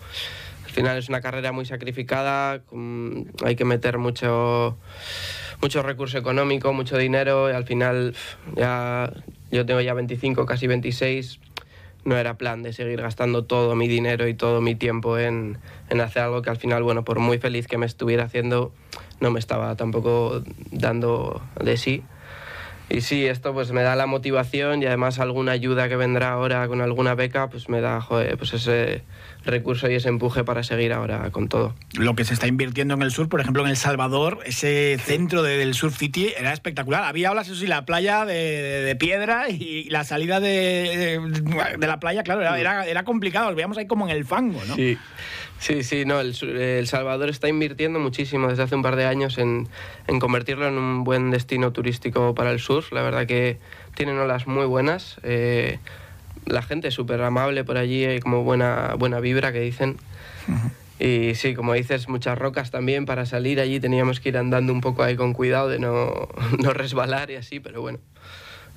al 0.65 0.71
final 0.71 0.99
es 0.99 1.09
una 1.09 1.21
carrera 1.21 1.53
muy 1.53 1.65
sacrificada, 1.65 2.63
hay 3.45 3.57
que 3.57 3.65
meter 3.65 3.99
mucho 3.99 4.77
mucho 5.61 5.83
recurso 5.83 6.19
económico, 6.19 6.73
mucho 6.73 6.99
dinero 6.99 7.49
y 7.51 7.55
al 7.55 7.65
final 7.65 8.15
ya 8.55 9.13
yo 9.51 9.65
tengo 9.65 9.81
ya 9.81 9.95
25, 9.95 10.45
casi 10.47 10.67
26, 10.67 11.39
no 12.05 12.17
era 12.17 12.35
plan 12.37 12.63
de 12.63 12.73
seguir 12.73 13.01
gastando 13.01 13.45
todo 13.45 13.75
mi 13.75 13.89
dinero 13.89 14.29
y 14.29 14.35
todo 14.35 14.61
mi 14.61 14.75
tiempo 14.75 15.19
en, 15.19 15.59
en, 15.89 16.01
hacer 16.01 16.23
algo 16.23 16.43
que 16.43 16.51
al 16.51 16.57
final, 16.57 16.83
bueno, 16.83 17.05
por 17.05 17.19
muy 17.19 17.39
feliz 17.39 17.67
que 17.67 17.79
me 17.79 17.87
estuviera 17.87 18.25
haciendo, 18.25 18.73
no 19.21 19.31
me 19.31 19.39
estaba 19.39 19.75
tampoco 19.77 20.43
dando 20.71 21.43
de 21.63 21.77
sí. 21.77 22.03
Y 22.91 23.01
sí, 23.01 23.27
esto 23.27 23.55
pues 23.55 23.73
me 23.73 23.83
da 23.83 23.97
la 23.97 24.07
motivación 24.07 24.83
y 24.83 24.87
además 24.87 25.19
alguna 25.19 25.53
ayuda 25.53 25.89
que 25.89 25.97
vendrá 25.97 26.33
ahora 26.33 26.69
con 26.69 26.81
alguna 26.83 27.15
beca, 27.15 27.49
pues 27.49 27.69
me 27.69 27.81
da 27.81 28.07
pues 28.39 28.53
ese 28.53 29.03
recurso 29.45 29.91
y 29.91 29.95
ese 29.95 30.09
empuje 30.09 30.45
para 30.45 30.63
seguir 30.63 30.93
ahora 30.93 31.31
con 31.31 31.49
todo. 31.49 31.75
Lo 31.95 32.15
que 32.15 32.25
se 32.25 32.35
está 32.35 32.47
invirtiendo 32.47 32.95
en 32.95 33.03
el 33.03 33.11
sur, 33.11 33.29
por 33.29 33.41
ejemplo 33.41 33.63
en 33.63 33.71
El 33.71 33.77
Salvador, 33.77 34.41
ese 34.45 34.99
centro 35.03 35.43
del 35.43 35.75
Surf 35.75 35.97
City 35.97 36.33
era 36.37 36.53
espectacular. 36.53 37.05
Había 37.05 37.31
olas, 37.31 37.49
eso 37.49 37.57
sí, 37.57 37.67
la 37.67 37.85
playa 37.85 38.27
de, 38.27 38.97
piedra 38.99 39.49
y 39.49 39.85
la 39.91 40.05
salida 40.05 40.41
de, 40.41 41.21
de, 41.79 41.87
la 41.87 41.99
playa, 42.01 42.23
claro, 42.23 42.43
era, 42.43 42.87
era, 42.87 43.05
complicado, 43.05 43.51
lo 43.51 43.57
veíamos 43.57 43.77
ahí 43.77 43.87
como 43.87 44.09
en 44.09 44.17
el 44.17 44.25
fango, 44.25 44.63
¿no? 44.67 44.77
Sí. 44.77 44.97
Sí, 45.65 45.83
sí, 45.83 46.05
no, 46.05 46.21
el, 46.21 46.87
Salvador 46.87 47.31
está 47.31 47.49
invirtiendo 47.49 47.99
muchísimo 47.99 48.49
desde 48.49 48.65
hace 48.65 48.75
un 48.75 48.83
par 48.83 48.97
de 48.97 49.07
años 49.07 49.39
en, 49.39 49.67
en, 50.07 50.21
convertirlo 50.21 50.69
en 50.69 50.75
un 50.75 51.05
buen 51.05 51.31
destino 51.31 51.73
turístico 51.73 52.35
para 52.35 52.51
el 52.51 52.61
sur. 52.61 52.85
La 52.93 53.01
verdad 53.01 53.25
que 53.25 53.57
tienen 53.95 54.19
olas 54.19 54.47
muy 54.47 54.67
buenas. 54.67 55.17
Eh, 55.23 55.79
la 56.45 56.61
gente 56.61 56.89
es 56.89 56.95
súper 56.95 57.23
amable 57.23 57.65
por 57.65 57.79
allí, 57.79 58.05
hay 58.05 58.21
como 58.21 58.45
buena, 58.45 58.95
buena 58.99 59.21
vibra 59.21 59.55
que 59.55 59.61
dicen. 59.61 59.97
Y 61.01 61.35
sí, 61.35 61.55
como 61.55 61.73
dices, 61.73 62.11
muchas 62.11 62.37
rocas 62.37 62.71
también 62.71 63.07
para 63.07 63.25
salir 63.25 63.59
allí 63.59 63.81
teníamos 63.81 64.21
que 64.21 64.29
ir 64.29 64.37
andando 64.37 64.71
un 64.71 64.83
poco 64.83 65.03
ahí 65.03 65.17
con 65.17 65.33
cuidado 65.33 65.71
de 65.71 65.79
no, 65.79 66.29
no 66.63 66.75
resbalar 66.75 67.31
y 67.31 67.37
así, 67.37 67.59
pero 67.59 67.81
bueno, 67.81 68.01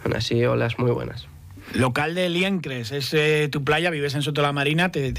aún 0.06 0.16
así 0.16 0.46
olas 0.46 0.80
muy 0.80 0.92
buenas. 0.92 1.28
Local 1.74 2.16
de 2.16 2.30
Liencres, 2.30 2.92
es 2.92 3.14
eh, 3.14 3.50
tu 3.52 3.64
playa, 3.64 3.90
vives 3.90 4.16
en 4.16 4.22
Soto 4.22 4.42
la 4.42 4.54
Marina, 4.54 4.90
te, 4.90 5.14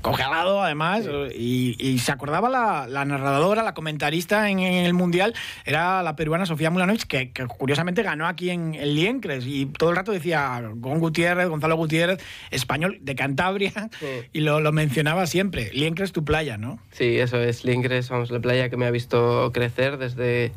coge 0.00 0.22
al 0.22 0.30
lado 0.30 0.62
además. 0.62 1.04
Y, 1.36 1.98
se 1.98 2.12
acordaba 2.12 2.48
la, 2.48 3.04
narradora, 3.04 3.62
la 3.62 3.74
comentarista 3.74 4.48
en, 4.48 4.60
el 4.60 4.94
Mundial, 4.94 5.34
era 5.64 6.02
la 6.02 6.16
peruana 6.16 6.46
Sofía 6.46 6.70
Mulanovic, 6.70 7.06
que, 7.06 7.32
curiosamente 7.46 8.02
ganó 8.02 8.26
aquí 8.26 8.50
en, 8.50 8.74
el 8.74 8.94
Liencres. 8.94 9.44
Y 9.46 9.66
todo 9.66 9.90
el 9.90 9.96
rato 9.96 10.12
decía 10.12 10.62
Gon 10.74 11.00
Gutiérrez, 11.00 11.48
Gonzalo 11.48 11.76
Gutiérrez, 11.76 12.18
español 12.50 12.98
de 13.02 13.14
Cantabria, 13.14 13.72
y 14.32 14.40
lo, 14.40 14.60
mencionaba 14.72 15.26
siempre. 15.26 15.70
Liencres, 15.74 16.12
tu 16.12 16.24
playa, 16.24 16.56
¿no? 16.56 16.80
Sí, 16.92 17.18
eso 17.18 17.38
es. 17.38 17.64
Liencres, 17.64 18.08
vamos, 18.08 18.30
la 18.30 18.40
playa 18.40 18.70
que 18.70 18.76
me 18.76 18.86
ha 18.86 18.90
visto 18.90 19.50
crecer 19.52 19.98
desde 19.98 20.52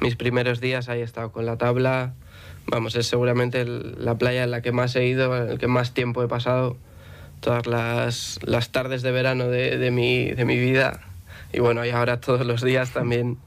mis 0.00 0.16
primeros 0.16 0.60
días. 0.60 0.88
Ahí 0.88 1.00
he 1.00 1.04
estado 1.04 1.32
con 1.32 1.46
la 1.46 1.56
tabla 1.56 2.14
vamos, 2.66 2.94
es 2.96 3.06
seguramente 3.06 3.64
la 3.64 4.16
playa 4.16 4.44
en 4.44 4.50
la 4.50 4.62
que 4.62 4.72
más 4.72 4.96
he 4.96 5.06
ido, 5.06 5.36
en 5.36 5.48
la 5.48 5.56
que 5.56 5.66
más 5.66 5.94
tiempo 5.94 6.22
he 6.22 6.28
pasado, 6.28 6.76
todas 7.40 7.66
las, 7.66 8.38
las 8.42 8.70
tardes 8.70 9.02
de 9.02 9.10
verano 9.10 9.48
de, 9.48 9.78
de, 9.78 9.90
mi, 9.90 10.30
de 10.30 10.44
mi 10.44 10.58
vida. 10.58 11.00
Y 11.52 11.60
bueno, 11.60 11.84
y 11.84 11.90
ahora 11.90 12.20
todos 12.20 12.46
los 12.46 12.62
días 12.62 12.92
también, 12.92 13.38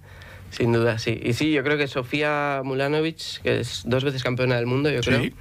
sin 0.51 0.71
duda, 0.73 0.99
sí. 0.99 1.19
Y 1.23 1.33
sí, 1.33 1.51
yo 1.51 1.63
creo 1.63 1.77
que 1.77 1.87
Sofía 1.87 2.61
Mulanovic, 2.63 3.41
que 3.41 3.61
es 3.61 3.83
dos 3.85 4.03
veces 4.03 4.23
campeona 4.23 4.55
del 4.57 4.67
mundo, 4.67 4.89
yo 4.89 5.01
creo 5.01 5.31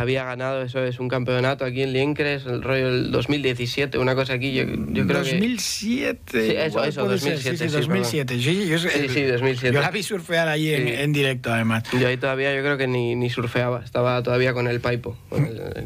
había 0.00 0.24
ganado, 0.24 0.62
eso 0.62 0.84
es, 0.84 0.98
un 0.98 1.08
campeonato 1.08 1.64
aquí 1.64 1.82
en 1.82 1.92
Liencres, 1.92 2.46
el 2.46 2.62
rollo 2.62 2.86
del 2.86 3.10
2017, 3.10 3.98
una 3.98 4.14
cosa 4.14 4.34
aquí, 4.34 4.52
yo, 4.52 4.64
yo 4.64 5.06
creo 5.06 5.20
2007. 5.20 6.20
que... 6.24 6.40
Sí, 6.40 6.56
eso, 6.56 6.84
eso, 6.84 7.06
2007. 7.06 7.56
Sí, 7.56 7.68
sí, 7.68 7.76
2007. 7.76 8.38
Sí, 8.38 8.68
yo, 8.68 8.78
sí, 8.78 8.88
sí, 9.08 9.22
2007. 9.22 9.74
Yo 9.74 9.80
la 9.80 9.90
vi 9.90 10.02
surfear 10.02 10.48
allí 10.48 10.72
en, 10.72 10.88
en, 10.88 11.12
directo, 11.12 11.52
además. 11.52 11.84
Yo 11.98 12.08
ahí 12.08 12.16
todavía, 12.16 12.54
yo 12.54 12.62
creo 12.62 12.76
que 12.76 12.86
ni, 12.86 13.14
ni 13.14 13.30
surfeaba, 13.30 13.82
estaba 13.84 14.22
todavía 14.22 14.52
con 14.52 14.66
el 14.66 14.80
paipo, 14.80 15.16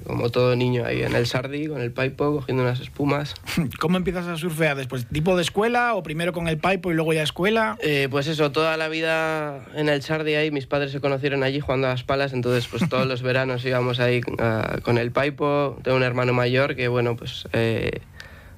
como 0.06 0.30
todo 0.30 0.56
niño 0.56 0.84
ahí 0.84 1.02
en 1.02 1.14
el 1.14 1.26
Sardi, 1.26 1.68
con 1.68 1.80
el 1.80 1.92
paipo, 1.92 2.32
cogiendo 2.32 2.62
unas 2.62 2.80
espumas. 2.80 3.34
¿Cómo 3.78 3.96
empiezas 3.96 4.26
a 4.26 4.36
surfear 4.36 4.76
después? 4.76 5.06
¿Tipo 5.06 5.36
de 5.36 5.42
escuela 5.42 5.94
o 5.94 6.02
primero 6.02 6.32
con 6.32 6.48
el 6.48 6.58
paipo 6.58 6.90
y 6.90 6.94
luego 6.94 7.12
ya 7.12 7.22
escuela? 7.22 7.76
Eh, 7.80 8.08
pues 8.10 8.26
eso, 8.26 8.50
toda 8.52 8.76
la 8.76 8.88
vida 8.88 9.64
en 9.74 9.88
el 9.88 10.02
Sardi 10.02 10.34
ahí, 10.34 10.50
mis 10.50 10.66
padres 10.66 10.92
se 10.92 11.00
conocieron 11.00 11.42
allí 11.42 11.60
jugando 11.60 11.86
a 11.86 11.90
las 11.90 12.02
palas, 12.02 12.32
entonces 12.32 12.66
pues 12.66 12.88
todos 12.88 13.06
los 13.06 13.22
veranos 13.22 13.64
íbamos 13.64 13.99
ahí 14.00 14.20
con 14.20 14.98
el 14.98 15.10
Paipo. 15.12 15.78
Tengo 15.82 15.96
un 15.96 16.02
hermano 16.02 16.32
mayor 16.32 16.76
que, 16.76 16.88
bueno, 16.88 17.16
pues 17.16 17.48
eh, 17.52 18.00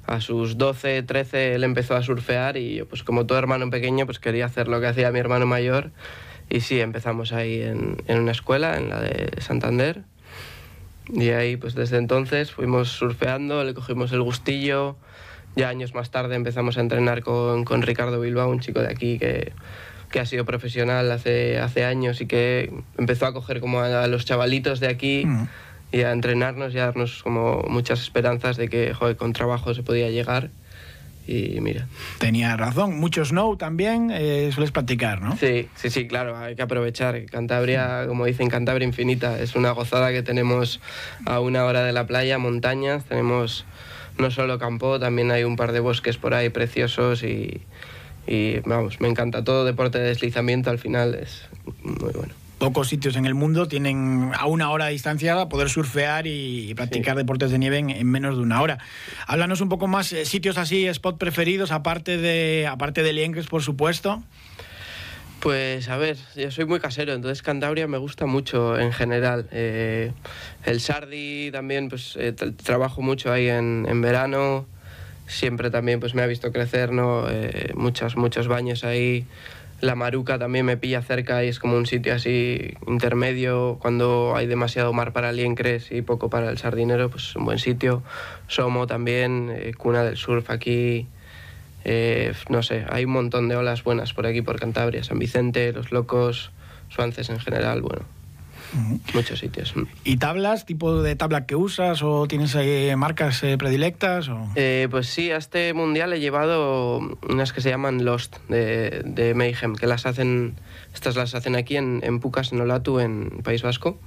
a 0.06 0.20
sus 0.20 0.58
12, 0.58 1.02
13 1.02 1.54
él 1.54 1.64
empezó 1.64 1.96
a 1.96 2.02
surfear 2.02 2.56
y 2.56 2.76
yo, 2.76 2.86
pues 2.86 3.02
como 3.02 3.26
todo 3.26 3.38
hermano 3.38 3.70
pequeño, 3.70 4.06
pues 4.06 4.18
quería 4.18 4.46
hacer 4.46 4.68
lo 4.68 4.80
que 4.80 4.86
hacía 4.86 5.10
mi 5.10 5.18
hermano 5.18 5.46
mayor. 5.46 5.90
Y 6.50 6.60
sí, 6.60 6.80
empezamos 6.80 7.32
ahí 7.32 7.62
en, 7.62 7.96
en 8.06 8.18
una 8.18 8.32
escuela, 8.32 8.76
en 8.76 8.90
la 8.90 9.00
de 9.00 9.40
Santander. 9.40 10.02
Y 11.08 11.30
ahí, 11.30 11.56
pues 11.56 11.74
desde 11.74 11.98
entonces 11.98 12.52
fuimos 12.52 12.88
surfeando, 12.88 13.64
le 13.64 13.74
cogimos 13.74 14.12
el 14.12 14.22
gustillo. 14.22 14.96
Ya 15.56 15.68
años 15.68 15.94
más 15.94 16.10
tarde 16.10 16.34
empezamos 16.34 16.78
a 16.78 16.80
entrenar 16.80 17.22
con, 17.22 17.64
con 17.64 17.82
Ricardo 17.82 18.20
Bilbao, 18.20 18.48
un 18.48 18.60
chico 18.60 18.80
de 18.80 18.88
aquí 18.88 19.18
que 19.18 19.52
que 20.12 20.20
ha 20.20 20.26
sido 20.26 20.44
profesional 20.44 21.10
hace, 21.10 21.58
hace 21.58 21.84
años 21.84 22.20
y 22.20 22.26
que 22.26 22.72
empezó 22.96 23.26
a 23.26 23.32
coger 23.32 23.58
como 23.58 23.80
a, 23.80 24.06
los 24.06 24.24
chavalitos 24.24 24.78
de 24.78 24.86
aquí. 24.86 25.24
Mm. 25.26 25.48
y 25.90 26.02
a 26.02 26.12
entrenarnos 26.12 26.72
y 26.74 26.78
a 26.78 26.86
darnos 26.86 27.22
como 27.22 27.64
muchas 27.68 28.00
esperanzas 28.00 28.56
de 28.56 28.68
que 28.68 28.94
joder, 28.94 29.16
con 29.16 29.34
trabajo 29.34 29.74
se 29.74 29.82
podía 29.82 30.08
llegar 30.08 30.48
y 31.26 31.60
mira. 31.60 31.86
Tenía 32.18 32.56
razón, 32.56 32.98
mucho 32.98 33.24
snow 33.24 33.56
también 33.56 34.10
eh, 34.10 34.50
sueles 34.52 34.72
practicar, 34.72 35.20
¿no? 35.20 35.36
Sí, 35.36 35.68
sí, 35.74 35.90
sí, 35.90 36.08
claro, 36.08 36.36
hay 36.36 36.56
que 36.56 36.62
aprovechar. 36.62 37.26
Cantabria, 37.26 38.06
como 38.08 38.24
dicen, 38.24 38.48
Cantabria 38.48 38.86
infinita, 38.86 39.38
es 39.38 39.54
una 39.54 39.70
gozada 39.72 40.10
que 40.12 40.22
tenemos 40.22 40.80
a 41.26 41.40
una 41.40 41.64
hora 41.64 41.84
de 41.84 41.92
la 41.92 42.06
playa, 42.06 42.38
montañas, 42.38 43.04
tenemos 43.04 43.64
no 44.18 44.30
solo 44.30 44.58
campo, 44.58 44.98
también 44.98 45.30
hay 45.30 45.44
un 45.44 45.56
par 45.56 45.72
de 45.72 45.80
bosques 45.80 46.16
por 46.16 46.34
ahí 46.34 46.48
preciosos 46.48 47.22
y, 47.22 47.62
y 48.26 48.60
vamos, 48.60 49.00
me 49.00 49.08
encanta 49.08 49.44
todo 49.44 49.64
deporte 49.64 49.98
de 49.98 50.08
deslizamiento, 50.08 50.70
al 50.70 50.78
final 50.78 51.14
es 51.14 51.48
muy 51.82 52.12
bueno 52.12 52.34
pocos 52.62 52.86
sitios 52.86 53.16
en 53.16 53.26
el 53.26 53.34
mundo 53.34 53.66
tienen 53.66 54.30
a 54.38 54.46
una 54.46 54.70
hora 54.70 54.84
de 54.84 54.92
distancia 54.92 55.48
poder 55.48 55.68
surfear 55.68 56.28
y 56.28 56.72
practicar 56.76 57.16
deportes 57.16 57.50
de 57.50 57.58
nieve 57.58 57.78
en, 57.78 58.06
menos 58.06 58.36
de 58.36 58.42
una 58.42 58.62
hora. 58.62 58.78
Háblanos 59.26 59.60
un 59.60 59.68
poco 59.68 59.88
más, 59.88 60.12
eh, 60.12 60.24
sitios 60.24 60.58
así, 60.58 60.86
spot 60.86 61.18
preferidos, 61.18 61.72
aparte 61.72 62.18
de, 62.18 62.68
aparte 62.70 63.02
de 63.02 63.12
Lienques, 63.12 63.48
por 63.48 63.62
supuesto. 63.62 64.22
Pues 65.40 65.88
a 65.88 65.96
ver, 65.96 66.16
yo 66.36 66.52
soy 66.52 66.64
muy 66.66 66.78
casero, 66.78 67.14
entonces 67.14 67.42
Cantabria 67.42 67.88
me 67.88 67.98
gusta 67.98 68.26
mucho 68.26 68.78
en 68.78 68.92
general. 68.92 69.48
Eh, 69.50 70.12
el 70.64 70.80
Sardi 70.80 71.50
también, 71.50 71.88
pues 71.88 72.14
eh, 72.16 72.32
trabajo 72.32 73.02
mucho 73.02 73.32
ahí 73.32 73.48
en, 73.48 73.86
en, 73.88 74.00
verano. 74.02 74.66
Siempre 75.26 75.70
también 75.70 76.00
pues 76.00 76.14
me 76.14 76.22
ha 76.22 76.26
visto 76.26 76.52
crecer, 76.52 76.92
¿no? 76.92 77.26
muchos, 77.74 78.16
muchos 78.16 78.48
baños 78.48 78.84
ahí. 78.84 79.26
La 79.82 79.96
Maruca 79.96 80.38
también 80.38 80.64
me 80.64 80.76
pilla 80.76 81.02
cerca 81.02 81.42
y 81.42 81.48
es 81.48 81.58
como 81.58 81.76
un 81.76 81.86
sitio 81.86 82.14
así 82.14 82.74
intermedio. 82.86 83.78
Cuando 83.80 84.34
hay 84.36 84.46
demasiado 84.46 84.92
mar 84.92 85.12
para 85.12 85.32
Liencres 85.32 85.90
y 85.90 86.02
poco 86.02 86.30
para 86.30 86.50
el 86.50 86.56
sardinero, 86.56 87.10
pues 87.10 87.30
es 87.30 87.36
un 87.36 87.46
buen 87.46 87.58
sitio. 87.58 88.04
Somo 88.46 88.86
también, 88.86 89.52
eh, 89.52 89.74
cuna 89.76 90.04
del 90.04 90.16
surf 90.16 90.50
aquí. 90.50 91.08
Eh, 91.84 92.32
no 92.48 92.62
sé, 92.62 92.86
hay 92.90 93.06
un 93.06 93.10
montón 93.10 93.48
de 93.48 93.56
olas 93.56 93.82
buenas 93.82 94.12
por 94.12 94.24
aquí, 94.24 94.40
por 94.40 94.60
Cantabria. 94.60 95.02
San 95.02 95.18
Vicente, 95.18 95.72
Los 95.72 95.90
Locos, 95.90 96.52
Suances 96.88 97.28
en 97.28 97.40
general, 97.40 97.82
bueno, 97.82 98.04
Muchos 99.14 99.38
sitios. 99.38 99.76
Mm. 99.76 99.82
¿Y 100.04 100.16
tablas? 100.16 100.64
¿Tipo 100.64 101.02
de 101.02 101.16
tabla 101.16 101.46
que 101.46 101.56
usas 101.56 102.02
o 102.02 102.26
tienes 102.26 102.56
marcas 102.96 103.42
eh, 103.42 103.58
predilectas? 103.58 104.28
O? 104.28 104.48
Eh, 104.54 104.88
pues 104.90 105.08
sí, 105.08 105.30
a 105.30 105.36
este 105.36 105.74
mundial 105.74 106.12
he 106.12 106.20
llevado 106.20 106.98
unas 107.28 107.52
que 107.52 107.60
se 107.60 107.70
llaman 107.70 108.04
Lost 108.04 108.38
de, 108.48 109.02
de 109.04 109.34
Mayhem, 109.34 109.74
que 109.74 109.86
las 109.86 110.06
hacen, 110.06 110.54
estas 110.94 111.16
las 111.16 111.34
hacen 111.34 111.56
aquí 111.56 111.76
en, 111.76 112.00
en 112.02 112.20
Pucas, 112.20 112.52
en 112.52 112.60
Olatu, 112.60 113.00
en 113.00 113.42
País 113.42 113.62
Vasco. 113.62 113.98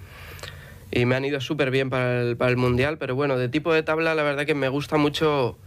Y 0.91 1.05
me 1.05 1.15
han 1.15 1.25
ido 1.25 1.41
súper 1.41 1.71
bien 1.71 1.89
para 1.89 2.21
el, 2.21 2.37
para 2.37 2.51
el 2.51 2.57
mundial, 2.57 2.97
pero 2.97 3.15
bueno, 3.15 3.37
de 3.37 3.49
tipo 3.49 3.73
de 3.73 3.83
tabla 3.83 4.15
la 4.15 4.23
verdad 4.23 4.45
que 4.45 4.55
me 4.55 4.69
gusta 4.69 4.97
mucho 4.97 5.57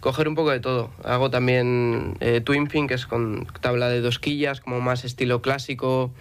coger 0.00 0.28
un 0.28 0.34
poco 0.34 0.50
de 0.50 0.60
todo. 0.60 0.90
Hago 1.04 1.30
también 1.30 2.16
eh, 2.20 2.40
twin 2.40 2.68
fin, 2.68 2.86
que 2.86 2.94
es 2.94 3.06
con 3.06 3.46
tabla 3.60 3.88
de 3.88 4.00
dos 4.00 4.18
quillas, 4.18 4.60
como 4.60 4.80
más 4.80 5.04
estilo 5.04 5.42
clásico, 5.42 6.12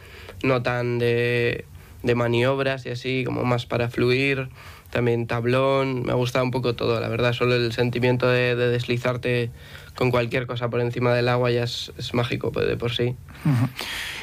no 0.43 0.63
tan 0.63 0.99
de 0.99 1.65
de 2.03 2.15
maniobras 2.15 2.85
y 2.85 2.89
así, 2.89 3.23
como 3.25 3.43
más 3.43 3.65
para 3.65 3.89
fluir, 3.89 4.49
también 4.89 5.27
tablón, 5.27 6.03
me 6.03 6.11
ha 6.11 6.15
gustado 6.15 6.45
un 6.45 6.51
poco 6.51 6.75
todo, 6.75 6.99
la 6.99 7.09
verdad, 7.09 7.33
solo 7.33 7.55
el 7.55 7.73
sentimiento 7.73 8.27
de, 8.27 8.55
deslizarte 8.55 9.51
con 9.95 10.11
cualquier 10.11 10.47
cosa 10.47 10.69
por 10.69 10.79
encima 10.79 11.13
del 11.13 11.27
agua 11.27 11.51
ya 11.51 11.63
es, 11.63 11.91
mágico 12.13 12.51
pues, 12.51 12.67
de 12.67 12.77
por 12.77 12.93
sí. 12.93 13.15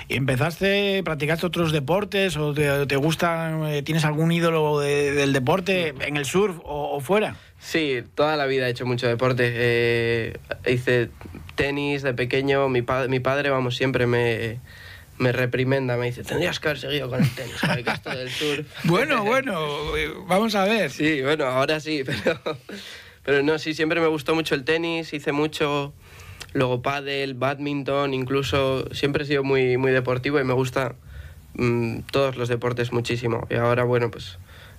¿Y 0.08 0.16
empezaste, 0.16 1.02
practicaste 1.02 1.46
otros 1.46 1.72
deportes 1.72 2.36
o 2.36 2.54
te, 2.54 2.96
gusta, 2.96 3.72
eh, 3.72 3.82
tienes 3.82 4.04
algún 4.04 4.32
ídolo 4.32 4.80
del 4.80 5.32
deporte 5.32 5.94
en 6.00 6.16
el 6.16 6.24
surf 6.24 6.58
o, 6.62 7.00
fuera? 7.00 7.36
Sí, 7.58 8.02
toda 8.14 8.36
la 8.36 8.46
vida 8.46 8.68
he 8.68 8.70
hecho 8.70 8.86
mucho 8.86 9.08
deporte. 9.08 9.50
Eh, 9.54 10.38
hice 10.66 11.10
tenis 11.56 12.02
de 12.02 12.14
pequeño, 12.14 12.68
mi, 12.68 12.84
mi 13.08 13.20
padre, 13.20 13.50
vamos, 13.50 13.76
siempre 13.76 14.06
me 14.06 14.60
me 15.18 15.32
reprimenda, 15.32 15.96
me 15.96 16.06
dice, 16.06 16.24
tendrías 16.24 16.58
que 16.58 16.68
haber 16.68 16.80
seguido 16.80 17.08
con 17.08 17.22
el 17.22 17.30
tenis, 17.30 17.54
el 17.62 17.88
esto 17.88 18.10
del 18.10 18.30
surf. 18.30 18.66
bueno, 18.84 19.24
bueno, 19.24 19.92
vamos 20.26 20.54
a 20.54 20.64
ver. 20.64 20.90
Sí, 20.90 21.22
bueno, 21.22 21.44
ahora 21.46 21.80
sí, 21.80 22.02
pero, 22.06 22.40
pero 23.22 23.42
no, 23.42 23.58
sí, 23.58 23.74
siempre 23.74 24.00
me 24.00 24.08
gustó 24.08 24.34
mucho 24.34 24.54
el 24.54 24.64
tenis, 24.64 25.12
hice 25.12 25.32
mucho, 25.32 25.92
luego 26.52 26.82
pádel, 26.82 27.34
badminton, 27.34 28.12
incluso, 28.14 28.92
siempre 28.92 29.24
he 29.24 29.26
sido 29.26 29.44
muy, 29.44 29.76
muy 29.76 29.92
deportivo 29.92 30.40
y 30.40 30.44
me 30.44 30.54
gusta 30.54 30.96
mm, 31.54 32.00
todos 32.10 32.36
los 32.36 32.48
deportes 32.48 32.92
muchísimo. 32.92 33.46
Y 33.50 33.54
ahora, 33.54 33.84
bueno, 33.84 34.10
pues 34.10 34.38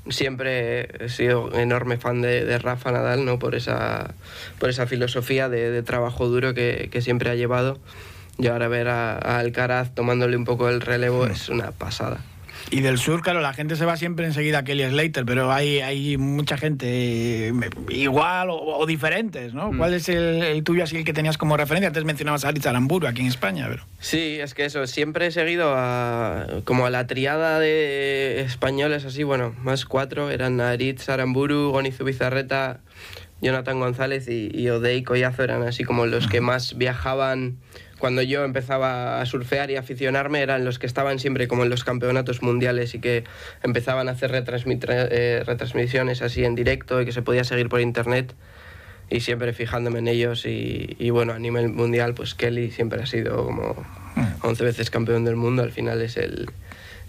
siempre 0.09 0.89
he 1.03 1.09
sido 1.09 1.53
enorme 1.57 1.97
fan 1.97 2.21
de, 2.21 2.59
Rafa 2.59 2.91
Nadal, 2.91 3.25
¿no? 3.25 3.39
Por 3.39 3.55
esa, 3.55 4.13
por 4.59 4.69
esa 4.69 4.85
filosofía 4.85 5.47
de, 5.47 5.81
trabajo 5.81 6.27
duro 6.27 6.53
que, 6.53 6.89
que 6.91 7.01
siempre 7.01 7.29
ha 7.29 7.35
llevado 7.35 7.79
y 8.37 8.47
ahora 8.47 8.67
ver 8.67 8.87
a, 8.87 9.17
Alcaraz 9.17 9.93
tomándole 9.93 10.37
un 10.37 10.45
poco 10.45 10.69
el 10.69 10.81
relevo 10.81 11.25
mm. 11.25 11.31
es 11.31 11.49
una 11.49 11.71
pasada. 11.71 12.19
Y 12.71 12.81
del 12.81 12.97
sur, 12.97 13.21
claro, 13.21 13.41
la 13.41 13.53
gente 13.53 13.75
se 13.75 13.85
va 13.85 13.95
siempre 13.95 14.25
enseguida 14.25 14.59
a 14.59 14.63
Kelly 14.63 14.89
Slater, 14.89 15.23
pero 15.23 15.51
hay, 15.51 15.81
hay 15.81 16.17
mucha 16.17 16.57
gente 16.57 17.49
eh, 17.49 17.53
igual 17.89 18.47
o, 18.49 18.83
diferentes, 18.87 19.53
¿no? 19.53 19.71
Mm. 19.71 19.77
¿Cuál 19.77 19.93
es 19.93 20.09
el, 20.09 20.63
tuyo 20.63 20.83
así 20.83 20.97
el 20.97 21.05
que 21.05 21.13
tenías 21.13 21.37
como 21.37 21.57
referencia? 21.57 21.87
Antes 21.87 22.03
mencionabas 22.05 22.43
a 22.43 22.47
Aritz 22.47 22.65
Aramburu 22.65 23.05
aquí 23.07 23.21
en 23.21 23.27
España, 23.27 23.67
pero... 23.69 23.85
Sí, 23.99 24.37
es 24.41 24.55
que 24.55 24.65
eso, 24.65 24.87
siempre 24.87 25.27
he 25.27 25.31
seguido 25.31 25.73
a, 25.75 26.47
como 26.63 26.87
a 26.87 26.89
la 26.89 27.05
triada 27.05 27.59
de 27.59 28.41
españoles 28.41 29.05
así, 29.05 29.23
bueno, 29.23 29.53
más 29.61 29.85
cuatro, 29.85 30.31
eran 30.31 30.59
Aritz 30.59 31.07
Aramburu, 31.07 31.69
Gonizu 31.69 32.03
Bizarreta, 32.03 32.79
Jonathan 33.41 33.79
González 33.79 34.27
y, 34.27 34.49
y 34.51 34.69
Odey 34.69 35.03
Collazo, 35.03 35.43
eran 35.43 35.61
así 35.61 35.83
como 35.83 36.07
los 36.07 36.27
que 36.27 36.41
más 36.41 36.77
viajaban 36.77 37.57
cuando 38.05 38.21
yo 38.21 38.43
empezaba 38.43 39.19
a 39.19 39.25
surfear 39.25 39.71
y 39.71 39.77
aficionarme 39.77 40.43
eran 40.43 40.63
los 40.63 40.77
que 40.77 40.85
estaban 40.85 41.17
siempre 41.17 41.47
como 41.47 41.63
en 41.63 41.71
los 41.71 41.83
campeonatos 41.83 42.43
mundiales 42.43 42.93
y 42.93 42.99
que 42.99 43.23
empezaban 43.63 44.09
a 44.09 44.11
hacer 44.11 44.29
eh, 44.31 45.43
retransmisiones 45.43 46.21
así 46.21 46.45
en 46.45 46.53
directo 46.53 47.01
y 47.01 47.05
que 47.05 47.11
se 47.11 47.23
podía 47.23 47.43
seguir 47.43 47.67
por 47.67 47.81
internet 47.81 48.35
y 49.09 49.21
siempre 49.21 49.53
fijándome 49.53 49.97
en 49.97 50.07
ellos 50.07 50.45
y, 50.45 51.09
bueno, 51.09 51.33
a 51.33 51.39
nivel 51.39 51.69
mundial 51.69 52.13
pues 52.13 52.35
Kelly 52.35 52.69
siempre 52.69 53.01
ha 53.01 53.07
sido 53.07 53.43
como 53.43 53.83
11 54.43 54.61
mm. 54.61 54.65
veces 54.67 54.91
campeón 54.91 55.25
del 55.25 55.35
mundo, 55.35 55.63
al 55.63 55.71
final 55.71 55.99
es 56.03 56.17
el, 56.17 56.51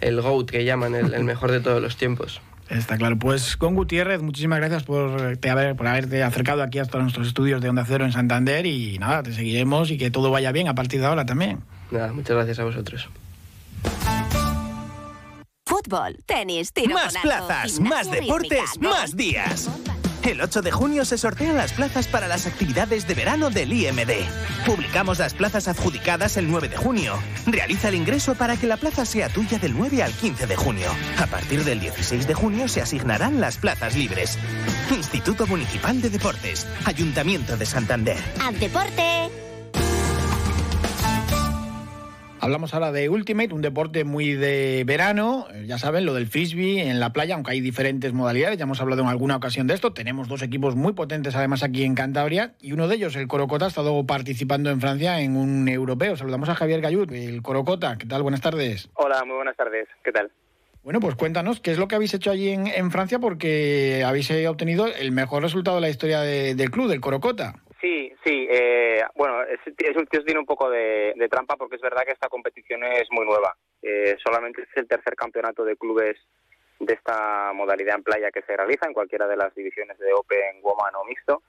el 0.00 0.22
GOAT 0.22 0.50
que 0.50 0.64
llaman, 0.64 0.94
el 0.94 1.24
mejor 1.24 1.52
de 1.52 1.60
todos 1.60 1.82
los 1.82 1.98
tiempos. 1.98 2.40
Está 2.68 2.96
claro. 2.96 3.18
Pues 3.18 3.56
con 3.56 3.74
Gutiérrez, 3.74 4.22
muchísimas 4.22 4.58
gracias 4.58 4.84
por, 4.84 5.36
te 5.36 5.50
haber, 5.50 5.76
por 5.76 5.86
haberte 5.86 6.22
acercado 6.22 6.62
aquí 6.62 6.78
hasta 6.78 6.98
nuestros 6.98 7.28
estudios 7.28 7.60
de 7.60 7.68
Onda 7.68 7.84
Cero 7.86 8.04
en 8.04 8.12
Santander 8.12 8.66
y 8.66 8.98
nada, 8.98 9.22
te 9.22 9.32
seguiremos 9.32 9.90
y 9.90 9.98
que 9.98 10.10
todo 10.10 10.30
vaya 10.30 10.52
bien 10.52 10.68
a 10.68 10.74
partir 10.74 11.00
de 11.00 11.06
ahora 11.06 11.24
también. 11.24 11.60
Nada, 11.90 12.12
muchas 12.12 12.36
gracias 12.36 12.58
a 12.58 12.64
vosotros. 12.64 13.08
Fútbol, 15.64 16.16
tenis, 16.26 16.72
tiro 16.72 16.94
Más 16.94 17.16
plazas, 17.18 17.80
más 17.80 18.10
deportes, 18.10 18.80
más 18.80 19.16
días. 19.16 19.68
El 20.26 20.40
8 20.40 20.60
de 20.60 20.72
junio 20.72 21.04
se 21.04 21.18
sortean 21.18 21.56
las 21.56 21.72
plazas 21.72 22.08
para 22.08 22.26
las 22.26 22.48
actividades 22.48 23.06
de 23.06 23.14
verano 23.14 23.48
del 23.48 23.72
IMD. 23.72 24.10
Publicamos 24.66 25.20
las 25.20 25.34
plazas 25.34 25.68
adjudicadas 25.68 26.36
el 26.36 26.50
9 26.50 26.68
de 26.68 26.76
junio. 26.76 27.14
Realiza 27.46 27.90
el 27.90 27.94
ingreso 27.94 28.34
para 28.34 28.56
que 28.56 28.66
la 28.66 28.76
plaza 28.76 29.04
sea 29.04 29.28
tuya 29.28 29.60
del 29.60 29.74
9 29.74 30.02
al 30.02 30.12
15 30.12 30.48
de 30.48 30.56
junio. 30.56 30.88
A 31.22 31.26
partir 31.28 31.62
del 31.62 31.78
16 31.78 32.26
de 32.26 32.34
junio 32.34 32.66
se 32.66 32.82
asignarán 32.82 33.40
las 33.40 33.56
plazas 33.58 33.94
libres. 33.94 34.36
Instituto 34.90 35.46
Municipal 35.46 36.02
de 36.02 36.10
Deportes, 36.10 36.66
Ayuntamiento 36.84 37.56
de 37.56 37.66
Santander. 37.66 38.18
¡Al 38.44 38.58
deporte! 38.58 39.45
Hablamos 42.46 42.74
ahora 42.74 42.92
de 42.92 43.08
Ultimate, 43.08 43.52
un 43.52 43.60
deporte 43.60 44.04
muy 44.04 44.34
de 44.34 44.84
verano, 44.86 45.48
eh, 45.52 45.64
ya 45.66 45.78
saben, 45.78 46.06
lo 46.06 46.14
del 46.14 46.28
frisbee 46.28 46.88
en 46.88 47.00
la 47.00 47.12
playa, 47.12 47.34
aunque 47.34 47.50
hay 47.50 47.60
diferentes 47.60 48.12
modalidades, 48.12 48.56
ya 48.56 48.62
hemos 48.62 48.80
hablado 48.80 49.02
en 49.02 49.08
alguna 49.08 49.34
ocasión 49.34 49.66
de 49.66 49.74
esto, 49.74 49.92
tenemos 49.92 50.28
dos 50.28 50.42
equipos 50.42 50.76
muy 50.76 50.92
potentes 50.92 51.34
además 51.34 51.64
aquí 51.64 51.82
en 51.82 51.96
Cantabria 51.96 52.54
y 52.60 52.70
uno 52.70 52.86
de 52.86 52.94
ellos, 52.94 53.16
el 53.16 53.26
Corocota, 53.26 53.64
ha 53.64 53.68
estado 53.68 54.06
participando 54.06 54.70
en 54.70 54.80
Francia 54.80 55.20
en 55.22 55.36
un 55.36 55.66
europeo. 55.66 56.16
Saludamos 56.16 56.48
a 56.48 56.54
Javier 56.54 56.80
Gayud, 56.80 57.12
el 57.12 57.42
Corocota, 57.42 57.98
¿qué 57.98 58.06
tal? 58.06 58.22
Buenas 58.22 58.42
tardes. 58.42 58.90
Hola, 58.94 59.24
muy 59.24 59.34
buenas 59.34 59.56
tardes, 59.56 59.88
¿qué 60.04 60.12
tal? 60.12 60.30
Bueno, 60.84 61.00
pues 61.00 61.16
cuéntanos, 61.16 61.58
¿qué 61.58 61.72
es 61.72 61.78
lo 61.78 61.88
que 61.88 61.96
habéis 61.96 62.14
hecho 62.14 62.30
allí 62.30 62.50
en, 62.50 62.92
Francia? 62.92 63.18
Porque 63.18 64.04
habéis 64.06 64.30
eh, 64.30 64.46
obtenido 64.46 64.86
el 64.86 65.10
mejor 65.10 65.42
resultado 65.42 65.78
de 65.78 65.80
la 65.80 65.90
historia 65.90 66.20
del 66.20 66.70
club, 66.70 66.88
del 66.88 67.00
Corocota. 67.00 67.56
Sí. 68.26 68.48
Eh, 68.50 69.04
bueno, 69.14 69.40
es, 69.44 69.60
es, 69.64 70.24
tiene 70.24 70.40
un 70.40 70.46
poco 70.46 70.68
de, 70.68 71.14
trampa 71.30 71.54
porque 71.56 71.76
es 71.76 71.80
verdad 71.82 72.02
que 72.04 72.10
esta 72.10 72.28
competición 72.28 72.82
es 72.82 73.06
muy 73.12 73.24
nueva. 73.24 73.54
Eh, 73.80 74.16
solamente 74.20 74.62
es 74.62 74.68
el 74.74 74.88
tercer 74.88 75.14
campeonato 75.14 75.64
de 75.64 75.76
clubes 75.76 76.16
de 76.80 76.92
esta 76.92 77.52
modalidad 77.52 77.94
en 77.94 78.02
playa 78.02 78.32
que 78.32 78.42
se 78.42 78.56
realiza 78.56 78.86
en 78.86 78.94
cualquiera 78.94 79.28
de 79.28 79.36
las 79.36 79.54
divisiones 79.54 79.96
de 79.98 80.12
Open, 80.12 80.60
Woman 80.60 80.96
o 80.96 81.04
Mixto. 81.04 81.42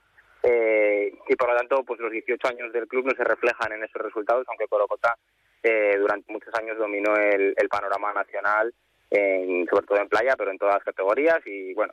Eh, 0.44 1.12
y 1.28 1.34
por 1.34 1.48
lo 1.48 1.56
tanto, 1.56 1.82
pues 1.82 1.98
los 1.98 2.12
18 2.12 2.46
años 2.46 2.72
del 2.72 2.86
club 2.86 3.06
no 3.06 3.14
se 3.16 3.24
reflejan 3.24 3.72
en 3.72 3.82
esos 3.82 4.00
resultados, 4.00 4.46
aunque 4.46 4.68
Corocota 4.68 5.16
durante 5.98 6.32
muchos 6.32 6.54
años 6.54 6.78
dominó 6.78 7.16
el, 7.16 7.54
panorama 7.68 8.12
nacional 8.14 8.72
sobre 9.10 9.86
todo 9.86 9.98
en 9.98 10.08
playa, 10.08 10.34
pero 10.38 10.52
en 10.52 10.58
todas 10.58 10.76
las 10.76 10.84
categorías 10.84 11.40
y 11.44 11.74
bueno, 11.74 11.92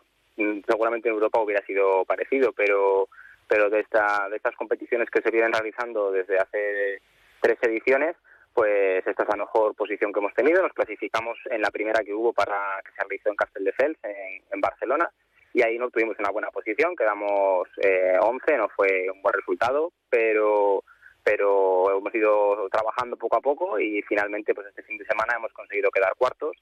seguramente 0.67 1.09
en 1.09 1.15
Europa 1.15 1.41
hubiera 1.41 1.65
sido 1.65 2.05
parecido, 2.05 2.53
pero 2.53 3.09
pero 3.47 3.69
de 3.69 3.79
esta 3.81 4.27
de 4.29 4.37
estas 4.37 4.55
competiciones 4.55 5.09
que 5.09 5.21
se 5.21 5.31
vienen 5.31 5.53
realizando 5.53 6.11
desde 6.11 6.37
hace 6.37 7.01
tres 7.41 7.57
ediciones, 7.61 8.15
pues 8.53 9.05
esta 9.05 9.23
es 9.23 9.29
la 9.29 9.35
mejor 9.35 9.75
posición 9.75 10.13
que 10.13 10.19
hemos 10.19 10.33
tenido. 10.33 10.61
Nos 10.61 10.73
clasificamos 10.73 11.37
en 11.49 11.61
la 11.61 11.71
primera 11.71 12.03
que 12.03 12.13
hubo 12.13 12.33
para 12.33 12.81
que 12.83 12.91
se 12.91 13.03
realizó 13.03 13.29
en 13.29 13.35
Castelldefels, 13.35 13.97
en, 14.03 14.41
en 14.51 14.61
Barcelona, 14.61 15.09
y 15.55 15.61
ahí 15.61 15.77
no 15.77 15.89
tuvimos 15.89 16.19
una 16.19 16.31
buena 16.31 16.51
posición, 16.51 16.97
quedamos 16.97 17.69
eh, 17.81 18.17
11, 18.19 18.57
no 18.57 18.67
fue 18.69 19.09
un 19.09 19.21
buen 19.21 19.33
resultado, 19.33 19.93
pero 20.09 20.83
pero 21.23 21.97
hemos 21.97 22.13
ido 22.13 22.69
trabajando 22.69 23.17
poco 23.17 23.37
a 23.37 23.41
poco 23.41 23.79
y 23.79 24.01
finalmente 24.03 24.53
pues 24.53 24.67
este 24.67 24.83
fin 24.83 24.97
de 24.99 25.05
semana 25.05 25.33
hemos 25.37 25.51
conseguido 25.53 25.89
quedar 25.89 26.13
cuartos 26.15 26.55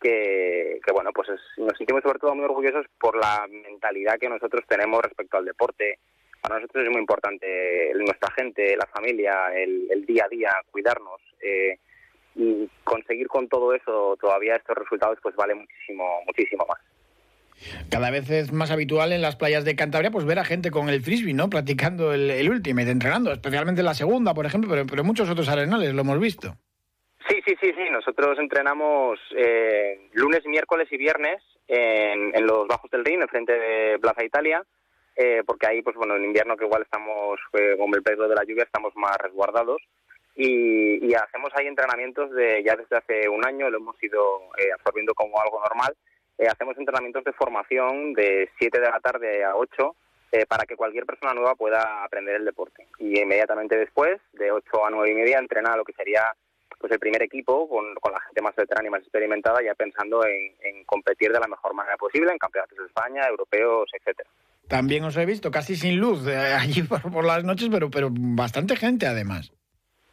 que, 0.00 0.80
que 0.82 0.92
bueno 0.92 1.10
pues 1.12 1.28
nos 1.58 1.76
sentimos 1.76 2.02
sobre 2.02 2.18
todo 2.18 2.34
muy 2.34 2.46
orgullosos 2.46 2.86
por 2.98 3.16
la 3.16 3.46
mentalidad 3.46 4.16
que 4.18 4.30
nosotros 4.30 4.64
tenemos 4.66 5.02
respecto 5.02 5.36
al 5.36 5.44
deporte 5.44 5.98
para 6.40 6.56
nosotros 6.56 6.84
es 6.84 6.90
muy 6.90 7.00
importante 7.00 7.92
nuestra 7.94 8.30
gente, 8.32 8.76
la 8.76 8.86
familia, 8.86 9.52
el, 9.54 10.04
día 10.06 10.24
a 10.24 10.28
día, 10.28 10.50
cuidarnos. 10.70 11.20
Eh, 11.40 11.78
y 12.38 12.68
conseguir 12.84 13.28
con 13.28 13.48
todo 13.48 13.74
eso 13.74 14.16
todavía 14.20 14.56
estos 14.56 14.76
resultados 14.76 15.18
pues 15.22 15.34
vale 15.36 15.54
muchísimo, 15.54 16.20
muchísimo 16.26 16.66
más. 16.68 16.78
Cada 17.90 18.10
vez 18.10 18.28
es 18.30 18.52
más 18.52 18.70
habitual 18.70 19.12
en 19.12 19.22
las 19.22 19.36
playas 19.36 19.64
de 19.64 19.74
Cantabria 19.74 20.10
pues 20.10 20.26
ver 20.26 20.38
a 20.38 20.44
gente 20.44 20.70
con 20.70 20.90
el 20.90 21.00
frisbee, 21.00 21.32
¿no? 21.32 21.48
Practicando 21.48 22.12
el, 22.12 22.30
el 22.30 22.50
ultimate, 22.50 22.90
entrenando, 22.90 23.32
especialmente 23.32 23.80
en 23.80 23.86
la 23.86 23.94
segunda, 23.94 24.34
por 24.34 24.44
ejemplo, 24.44 24.70
pero, 24.70 24.84
pero 24.86 25.04
muchos 25.04 25.30
otros 25.30 25.48
arenales 25.48 25.94
lo 25.94 26.02
hemos 26.02 26.20
visto. 26.20 26.56
Sí, 27.28 27.40
sí, 27.44 27.54
sí, 27.60 27.72
sí. 27.76 27.90
Nosotros 27.90 28.38
entrenamos 28.38 29.18
eh, 29.36 30.08
lunes, 30.12 30.44
miércoles 30.46 30.88
y 30.90 30.96
viernes 30.96 31.42
en, 31.66 32.36
en, 32.36 32.46
los 32.46 32.68
bajos 32.68 32.90
del 32.90 33.04
Rin, 33.04 33.22
en 33.22 33.28
frente 33.28 33.52
de 33.52 33.98
Plaza 33.98 34.24
Italia. 34.24 34.62
Eh, 35.16 35.42
porque 35.46 35.66
ahí, 35.66 35.80
pues 35.80 35.96
bueno, 35.96 36.14
en 36.14 36.24
invierno 36.24 36.56
que 36.56 36.66
igual 36.66 36.82
estamos, 36.82 37.40
eh, 37.54 37.74
con 37.78 37.92
el 37.94 38.02
peligro 38.02 38.28
de 38.28 38.34
la 38.34 38.44
lluvia, 38.44 38.64
estamos 38.64 38.94
más 38.96 39.16
resguardados. 39.16 39.80
Y, 40.34 41.14
hacemos 41.14 41.50
ahí 41.54 41.66
entrenamientos 41.66 42.30
de 42.32 42.62
ya 42.62 42.76
desde 42.76 42.96
hace 42.96 43.28
un 43.28 43.46
año, 43.46 43.70
lo 43.70 43.78
hemos 43.78 43.96
ido 44.02 44.20
eh, 44.58 44.70
absorbiendo 44.74 45.14
como 45.14 45.40
algo 45.40 45.60
normal. 45.60 45.96
hacemos 46.46 46.76
entrenamientos 46.76 47.24
de 47.24 47.32
formación 47.32 48.12
de 48.12 48.50
7 48.58 48.78
de 48.78 48.90
la 48.90 49.00
tarde 49.00 49.42
a 49.44 49.56
8 49.56 49.96
para 50.48 50.66
que 50.66 50.76
cualquier 50.76 51.06
persona 51.06 51.32
nueva 51.32 51.54
pueda 51.54 52.04
aprender 52.04 52.36
el 52.36 52.44
deporte. 52.44 52.86
Y 52.98 53.18
inmediatamente 53.18 53.78
después, 53.78 54.20
de 54.34 54.52
8 54.52 54.84
a 54.84 54.90
9 54.90 55.10
y 55.10 55.14
media, 55.14 55.38
entrena 55.38 55.76
lo 55.76 55.84
que 55.84 55.94
sería 55.94 56.24
pues 56.78 56.92
el 56.92 56.98
primer 56.98 57.22
equipo 57.22 57.66
con, 57.66 57.94
con 57.94 58.12
la 58.12 58.20
gente 58.20 58.42
más 58.42 58.54
veterana 58.54 58.86
y 58.86 58.90
más 58.90 59.00
experimentada, 59.00 59.62
ya 59.62 59.74
pensando 59.74 60.26
en, 60.26 60.54
en 60.60 60.84
competir 60.84 61.32
de 61.32 61.40
la 61.40 61.48
mejor 61.48 61.72
manera 61.72 61.96
posible 61.96 62.32
en 62.32 62.38
campeonatos 62.38 62.76
de 62.76 62.84
España, 62.84 63.26
europeos, 63.26 63.88
etcétera. 63.94 64.28
También 64.68 65.04
os 65.04 65.16
he 65.16 65.26
visto 65.26 65.50
casi 65.50 65.76
sin 65.76 65.98
luz 65.98 66.26
eh, 66.26 66.36
allí 66.60 66.82
por, 66.82 67.24
las 67.24 67.44
noches, 67.44 67.68
pero, 67.70 67.90
pero 67.90 68.08
bastante 68.10 68.76
gente 68.76 69.06
además. 69.06 69.52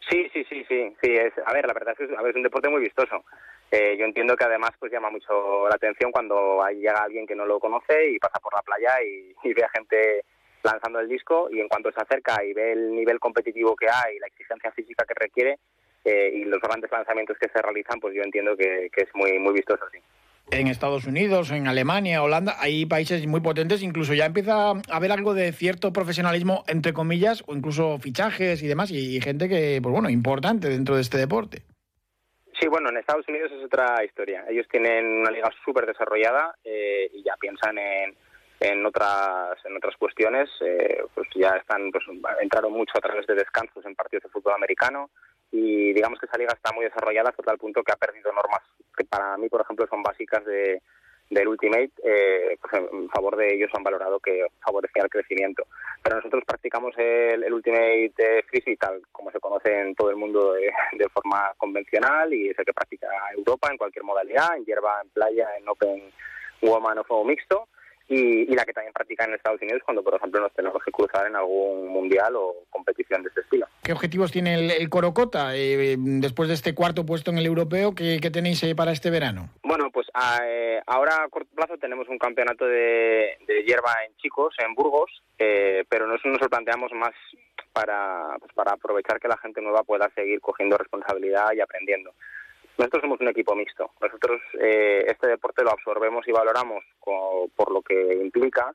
Sí, 0.09 0.29
sí, 0.33 0.45
sí, 0.49 0.65
sí. 0.67 0.95
sí 1.01 1.11
es, 1.13 1.33
a 1.45 1.53
ver, 1.53 1.65
la 1.65 1.73
verdad 1.73 1.95
es 1.97 2.07
que 2.07 2.13
es, 2.13 2.35
un 2.35 2.43
deporte 2.43 2.69
muy 2.69 2.81
vistoso. 2.81 3.23
Eh, 3.71 3.95
yo 3.97 4.05
entiendo 4.05 4.35
que 4.35 4.43
además 4.43 4.71
pues 4.77 4.91
llama 4.91 5.09
mucho 5.09 5.67
la 5.67 5.75
atención 5.75 6.11
cuando 6.11 6.63
ahí 6.63 6.75
llega 6.77 7.01
alguien 7.01 7.25
que 7.25 7.35
no 7.35 7.45
lo 7.45 7.59
conoce 7.59 8.11
y 8.11 8.19
pasa 8.19 8.39
por 8.39 8.53
la 8.53 8.61
playa 8.61 9.01
y, 9.01 9.33
y 9.43 9.53
ve 9.53 9.63
a 9.63 9.69
gente 9.69 10.25
lanzando 10.61 10.99
el 10.99 11.09
disco 11.09 11.49
y 11.51 11.59
en 11.59 11.67
cuanto 11.67 11.91
se 11.91 11.99
acerca 11.99 12.43
y 12.43 12.53
ve 12.53 12.73
el 12.73 12.93
nivel 12.93 13.19
competitivo 13.19 13.75
que 13.75 13.87
hay, 13.89 14.19
la 14.19 14.27
exigencia 14.27 14.71
física 14.71 15.05
que 15.05 15.15
requiere 15.15 15.57
eh, 16.05 16.31
y 16.33 16.45
los 16.45 16.61
grandes 16.61 16.91
lanzamientos 16.91 17.37
que 17.39 17.49
se 17.49 17.61
realizan, 17.61 17.99
pues 17.99 18.13
yo 18.13 18.21
entiendo 18.21 18.55
que, 18.55 18.89
que 18.93 19.03
es 19.03 19.09
muy, 19.15 19.39
muy 19.39 19.53
vistoso, 19.53 19.85
sí 19.91 19.99
en 20.51 20.67
Estados 20.67 21.05
Unidos, 21.05 21.51
en 21.51 21.67
Alemania, 21.67 22.21
Holanda, 22.21 22.55
hay 22.59 22.85
países 22.85 23.25
muy 23.27 23.41
potentes, 23.41 23.81
incluso 23.81 24.13
ya 24.13 24.25
empieza 24.25 24.71
a 24.71 24.81
haber 24.91 25.11
algo 25.11 25.33
de 25.33 25.51
cierto 25.51 25.91
profesionalismo, 25.93 26.63
entre 26.67 26.93
comillas, 26.93 27.43
o 27.47 27.55
incluso 27.55 27.97
fichajes 27.99 28.61
y 28.61 28.67
demás, 28.67 28.91
y, 28.91 29.19
gente 29.21 29.49
que, 29.49 29.79
pues 29.81 29.91
bueno, 29.91 30.09
importante 30.09 30.69
dentro 30.69 30.95
de 30.95 31.01
este 31.01 31.17
deporte. 31.17 31.63
Sí, 32.59 32.67
bueno, 32.67 32.89
en 32.89 32.97
Estados 32.97 33.27
Unidos 33.27 33.51
es 33.51 33.65
otra 33.65 34.03
historia. 34.05 34.45
Ellos 34.47 34.67
tienen 34.69 35.05
una 35.21 35.31
liga 35.31 35.49
súper 35.65 35.85
desarrollada 35.85 36.55
eh, 36.63 37.09
y 37.11 37.23
ya 37.23 37.35
piensan 37.39 37.77
en, 37.77 38.15
en 38.59 38.85
otras 38.85 39.57
en 39.65 39.75
otras 39.75 39.95
cuestiones. 39.97 40.49
Eh, 40.61 41.03
pues 41.13 41.27
ya 41.35 41.57
están, 41.57 41.91
pues 41.91 42.03
entraron 42.41 42.71
mucho 42.71 42.93
a 42.95 43.01
través 43.01 43.25
de 43.27 43.35
descansos 43.35 43.83
en 43.85 43.95
partidos 43.95 44.23
de 44.23 44.29
fútbol 44.29 44.53
americano 44.53 45.09
y 45.51 45.93
digamos 45.93 46.19
que 46.19 46.27
esa 46.27 46.37
liga 46.37 46.53
está 46.53 46.73
muy 46.73 46.85
desarrollada 46.85 47.29
hasta 47.29 47.43
tal 47.43 47.57
punto 47.57 47.83
que 47.83 47.91
ha 47.91 47.97
perdido 47.97 48.31
normas 48.31 48.61
para 49.13 49.37
mí, 49.37 49.47
por 49.47 49.61
ejemplo, 49.61 49.85
son 49.87 50.01
básicas 50.01 50.43
de, 50.43 50.81
del 51.29 51.47
Ultimate, 51.47 51.91
eh, 52.03 52.57
pues 52.59 52.73
en 52.91 53.09
favor 53.09 53.35
de 53.35 53.53
ellos 53.53 53.69
han 53.75 53.83
valorado 53.83 54.19
que 54.19 54.47
favorecía 54.59 55.03
el 55.03 55.09
crecimiento. 55.09 55.67
Pero 56.01 56.15
nosotros 56.15 56.43
practicamos 56.47 56.93
el, 56.97 57.53
Ultimate 57.53 58.43
Frisbee 58.49 58.77
tal 58.77 59.01
como 59.11 59.31
se 59.31 59.39
conoce 59.39 59.79
en 59.79 59.93
todo 59.93 60.09
el 60.09 60.15
mundo 60.15 60.53
de, 60.53 60.71
de, 60.97 61.09
forma 61.09 61.53
convencional 61.57 62.33
y 62.33 62.49
es 62.49 62.57
el 62.57 62.65
que 62.65 62.73
practica 62.73 63.07
Europa 63.37 63.69
en 63.69 63.77
cualquier 63.77 64.03
modalidad, 64.03 64.57
en 64.57 64.65
hierba, 64.65 64.99
en 65.03 65.09
playa, 65.09 65.47
en 65.57 65.69
Open 65.69 66.11
Woman 66.61 66.97
o 66.97 67.03
fuego 67.03 67.25
mixto 67.25 67.67
y, 68.07 68.53
la 68.53 68.65
que 68.65 68.73
también 68.73 68.93
practican 68.93 69.29
en 69.29 69.35
Estados 69.35 69.61
Unidos 69.61 69.81
cuando, 69.85 70.03
por 70.03 70.15
ejemplo, 70.15 70.41
nos 70.41 70.53
tenemos 70.53 70.83
que 70.83 70.91
cruzar 70.91 71.27
en 71.27 71.35
algún 71.35 71.87
mundial 71.87 72.35
o 72.35 72.65
competición 72.69 73.23
de 73.23 73.29
este 73.29 73.41
estilo. 73.41 73.67
¿Qué 73.83 73.93
objetivos 73.93 74.31
tiene 74.31 74.75
el, 74.75 74.89
Corocota 74.89 75.55
eh, 75.55 75.95
después 75.97 76.49
de 76.49 76.55
este 76.55 76.75
cuarto 76.75 77.05
puesto 77.05 77.31
en 77.31 77.37
el 77.37 77.45
europeo? 77.45 77.95
¿Qué, 77.95 78.19
tenéis 78.31 78.63
para 78.75 78.91
este 78.91 79.09
verano? 79.09 79.49
Bueno, 79.63 79.89
pues 79.91 80.07
eh, 80.43 80.81
ahora 80.85 81.23
a 81.23 81.29
corto 81.29 81.49
plazo 81.55 81.77
tenemos 81.77 82.07
un 82.09 82.17
campeonato 82.17 82.65
de, 82.65 83.37
hierba 83.65 83.93
en 84.07 84.15
chicos, 84.17 84.53
en 84.59 84.73
Burgos, 84.75 85.11
eh, 85.39 85.83
pero 85.89 86.07
nosotros 86.07 86.33
nos 86.33 86.41
lo 86.41 86.49
planteamos 86.49 86.91
más 86.93 87.13
para, 87.73 88.35
pues 88.39 88.51
para 88.53 88.73
aprovechar 88.73 89.19
que 89.19 89.27
la 89.27 89.37
gente 89.37 89.61
nueva 89.61 89.83
pueda 89.83 90.09
seguir 90.15 90.39
cogiendo 90.41 90.77
responsabilidad 90.77 91.51
y 91.55 91.61
aprendiendo. 91.61 92.13
Nosotros 92.77 93.01
somos 93.01 93.21
un 93.21 93.27
equipo 93.27 93.55
mixto. 93.55 93.91
Nosotros 94.01 94.41
eh, 94.59 95.05
este 95.07 95.27
deporte 95.27 95.63
lo 95.63 95.71
absorbemos 95.71 96.27
y 96.27 96.31
valoramos 96.31 96.83
por 97.03 97.71
lo 97.71 97.81
que 97.81 98.15
implica 98.15 98.73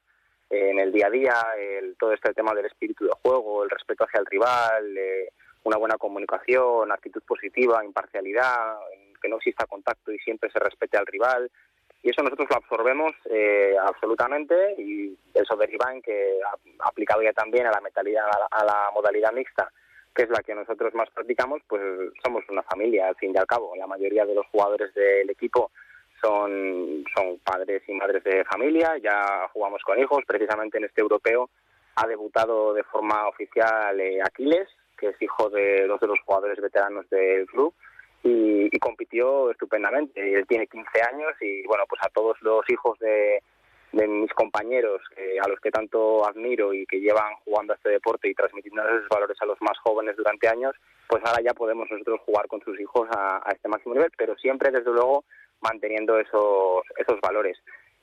eh, 0.50 0.70
en 0.70 0.78
el 0.78 0.92
día 0.92 1.08
a 1.08 1.10
día, 1.10 1.34
el, 1.58 1.96
todo 1.96 2.12
este 2.12 2.32
tema 2.32 2.54
del 2.54 2.66
espíritu 2.66 3.04
de 3.04 3.12
juego, 3.22 3.64
el 3.64 3.70
respeto 3.70 4.04
hacia 4.04 4.20
el 4.20 4.26
rival, 4.26 4.96
eh, 4.96 5.32
una 5.64 5.76
buena 5.76 5.96
comunicación, 5.96 6.92
actitud 6.92 7.22
positiva, 7.26 7.84
imparcialidad, 7.84 8.78
que 9.20 9.28
no 9.28 9.36
exista 9.36 9.66
contacto 9.66 10.12
y 10.12 10.18
siempre 10.20 10.50
se 10.50 10.60
respete 10.60 10.96
al 10.96 11.06
rival. 11.06 11.50
Y 12.00 12.10
eso 12.10 12.22
nosotros 12.22 12.46
lo 12.48 12.56
absorbemos 12.56 13.12
absolutamente 13.82 14.76
y 14.78 15.18
eso 15.34 15.56
deriva 15.56 15.92
en 15.92 16.00
que, 16.00 16.38
aplicado 16.78 17.20
ya 17.22 17.32
también 17.32 17.66
a 17.66 17.72
la, 17.72 17.80
a 18.52 18.64
la 18.64 18.90
modalidad 18.94 19.32
mixta, 19.32 19.68
que 20.18 20.24
es 20.24 20.30
la 20.30 20.42
que 20.42 20.52
nosotros 20.52 20.92
más 20.94 21.08
practicamos, 21.10 21.62
pues 21.68 21.80
somos 22.24 22.42
una 22.48 22.64
familia, 22.64 23.06
al 23.06 23.14
fin 23.14 23.30
y 23.32 23.38
al 23.38 23.46
cabo. 23.46 23.76
La 23.76 23.86
mayoría 23.86 24.26
de 24.26 24.34
los 24.34 24.44
jugadores 24.48 24.92
del 24.92 25.30
equipo 25.30 25.70
son, 26.20 27.04
son 27.14 27.38
padres 27.38 27.84
y 27.86 27.92
madres 27.92 28.24
de 28.24 28.44
familia, 28.44 28.98
ya 29.00 29.48
jugamos 29.52 29.80
con 29.82 29.96
hijos, 29.96 30.24
precisamente 30.26 30.78
en 30.78 30.86
este 30.86 31.02
europeo 31.02 31.48
ha 31.94 32.06
debutado 32.08 32.74
de 32.74 32.82
forma 32.82 33.28
oficial 33.28 34.00
eh, 34.00 34.20
Aquiles, 34.20 34.68
que 34.96 35.10
es 35.10 35.22
hijo 35.22 35.50
de 35.50 35.86
dos 35.86 36.00
de 36.00 36.08
los 36.08 36.18
jugadores 36.24 36.60
veteranos 36.60 37.08
del 37.10 37.46
club, 37.46 37.72
y, 38.24 38.76
compitió 38.80 39.52
estupendamente. 39.52 40.34
Él 40.34 40.46
tiene 40.48 40.66
15 40.66 40.88
años 41.12 41.30
y, 41.40 41.64
bueno, 41.66 41.84
pues 41.88 42.02
a 42.02 42.08
todos 42.08 42.36
los 42.42 42.68
hijos 42.68 42.98
de, 42.98 43.40
de 43.92 44.06
mis 44.06 44.32
compañeros 44.34 45.00
a 45.42 45.48
los 45.48 45.60
que 45.60 45.70
tanto 45.70 46.26
admiro 46.26 46.74
y 46.74 46.86
que 46.86 47.00
llevan 47.00 47.34
jugando 47.44 47.72
a 47.72 47.76
este 47.76 47.90
deporte 47.90 48.28
y 48.28 48.34
transmitiendo 48.34 48.82
esos 48.82 49.08
valores 49.08 49.36
a 49.40 49.46
los 49.46 49.60
más 49.60 49.78
jóvenes 49.78 50.16
durante 50.16 50.48
años, 50.48 50.74
pues 51.08 51.22
ahora 51.24 51.42
ya 51.42 51.54
podemos 51.54 51.90
nosotros 51.90 52.20
jugar 52.26 52.46
con 52.48 52.60
sus 52.60 52.78
hijos 52.78 53.08
a, 53.10 53.42
este 53.52 53.68
máximo 53.68 53.94
nivel, 53.94 54.12
pero 54.16 54.36
siempre 54.36 54.70
desde 54.70 54.92
luego 54.92 55.24
manteniendo 55.60 56.18
esos, 56.18 56.82
esos 56.96 57.20
valores. 57.20 57.58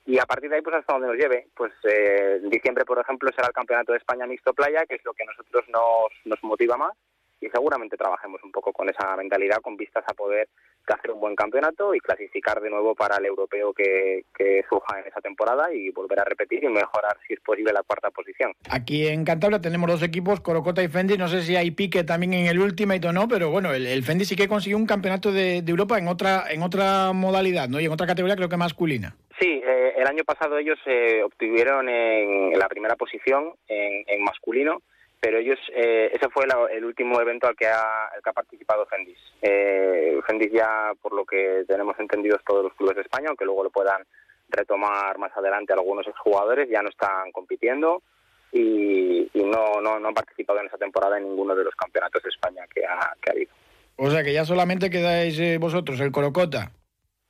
Y 0.05 0.19
a 0.19 0.25
partir 0.25 0.49
de 0.49 0.57
ahí, 0.57 0.61
pues 0.61 0.75
hasta 0.75 0.93
donde 0.93 1.07
nos 1.07 1.17
lleve, 1.17 1.47
pues 1.55 1.71
eh, 1.83 2.39
diciembre, 2.43 2.85
por 2.85 2.99
ejemplo, 2.99 3.29
será 3.35 3.47
el 3.47 3.53
Campeonato 3.53 3.91
de 3.91 3.97
España 3.97 4.27
Mixto 4.27 4.53
Playa, 4.53 4.85
que 4.87 4.95
es 4.95 5.05
lo 5.05 5.13
que 5.13 5.23
a 5.23 5.27
nosotros 5.27 5.65
nos, 5.69 6.11
nos 6.25 6.43
motiva 6.43 6.77
más, 6.77 6.93
y 7.41 7.49
seguramente 7.49 7.97
trabajemos 7.97 8.41
un 8.43 8.51
poco 8.51 8.71
con 8.71 8.89
esa 8.89 9.15
mentalidad, 9.15 9.57
con 9.61 9.75
vistas 9.77 10.03
a 10.07 10.13
poder 10.13 10.47
hacer 10.93 11.11
un 11.11 11.19
buen 11.19 11.35
campeonato 11.35 11.95
y 11.95 11.99
clasificar 11.99 12.61
de 12.61 12.69
nuevo 12.69 12.95
para 12.95 13.17
el 13.17 13.25
europeo 13.25 13.73
que, 13.73 14.25
que, 14.37 14.63
surja 14.69 14.99
en 14.99 15.07
esa 15.07 15.21
temporada 15.21 15.73
y 15.73 15.89
volver 15.89 16.19
a 16.19 16.23
repetir 16.23 16.63
y 16.63 16.67
mejorar, 16.67 17.17
si 17.27 17.33
es 17.33 17.39
posible, 17.39 17.73
la 17.73 17.83
cuarta 17.83 18.11
posición. 18.11 18.53
Aquí 18.69 19.07
en 19.07 19.25
Cantabria 19.25 19.59
tenemos 19.59 19.89
dos 19.89 20.03
equipos, 20.03 20.41
Corocota 20.41 20.83
y 20.83 20.87
Fendi. 20.87 21.17
No 21.17 21.27
sé 21.27 21.41
si 21.41 21.55
hay 21.55 21.71
pique 21.71 22.03
también 22.03 22.33
en 22.33 22.45
el 22.47 22.59
Ultimate 22.59 23.07
o 23.07 23.11
no, 23.11 23.27
pero 23.27 23.49
bueno, 23.49 23.73
el, 23.73 24.03
Fendi 24.03 24.25
sí 24.25 24.35
que 24.35 24.47
consiguió 24.47 24.77
un 24.77 24.85
campeonato 24.85 25.31
de, 25.31 25.63
Europa 25.65 25.97
en 25.97 26.07
otra, 26.07 26.45
en 26.49 26.61
otra 26.61 27.11
modalidad, 27.13 27.67
¿no? 27.67 27.79
Y 27.79 27.85
en 27.85 27.91
otra 27.91 28.07
categoría, 28.07 28.35
creo 28.35 28.49
que 28.49 28.57
masculina. 28.57 29.15
Sí, 29.39 29.61
eh, 29.65 29.93
el 29.97 30.07
año 30.07 30.23
pasado 30.23 30.57
ellos 30.57 30.77
eh, 30.85 31.21
obtuvieron 31.23 31.89
en, 31.89 32.57
la 32.57 32.67
primera 32.69 32.95
posición 32.95 33.53
en, 33.67 34.03
en 34.07 34.23
masculino 34.23 34.81
pero 35.25 35.39
ellos, 35.39 35.57
eh, 35.73 36.11
ese 36.13 36.29
fue 36.29 36.45
el 36.71 36.85
último 36.85 37.19
evento 37.19 37.47
al 37.47 37.55
que 37.55 37.65
ha, 37.65 38.11
que 38.23 38.29
ha 38.29 38.33
participado 38.33 38.85
Fendis. 38.85 39.17
Eh, 39.41 40.19
Fendis 40.27 40.51
ya, 40.53 40.91
por 41.01 41.13
lo 41.13 41.25
que 41.25 41.63
tenemos 41.67 41.99
entendido, 41.99 42.37
todos 42.45 42.65
los 42.65 42.73
clubes 42.75 42.95
de 42.95 43.01
España, 43.01 43.29
aunque 43.29 43.43
luego 43.43 43.63
lo 43.63 43.71
puedan 43.71 44.03
retomar 44.49 45.17
más 45.17 45.35
adelante 45.35 45.73
algunos 45.73 46.05
exjugadores, 46.05 46.69
ya 46.69 46.83
no 46.83 46.89
están 46.89 47.31
compitiendo 47.31 48.03
y, 48.51 49.27
no, 49.33 49.81
no, 49.81 49.99
no, 49.99 50.09
han 50.09 50.13
participado 50.13 50.59
en 50.59 50.67
esa 50.67 50.77
temporada 50.77 51.17
en 51.17 51.23
ninguno 51.23 51.55
de 51.55 51.63
los 51.63 51.73
campeonatos 51.73 52.21
de 52.21 52.29
España 52.29 52.63
que 52.71 52.85
ha, 52.85 53.11
que 53.19 53.31
ha 53.31 53.33
habido. 53.33 53.51
O 53.95 54.11
sea 54.11 54.23
que 54.23 54.31
ya 54.31 54.45
solamente 54.45 54.91
quedáis 54.91 55.39
eh, 55.39 55.57
vosotros, 55.57 55.99
el 56.01 56.11
Corocota. 56.11 56.71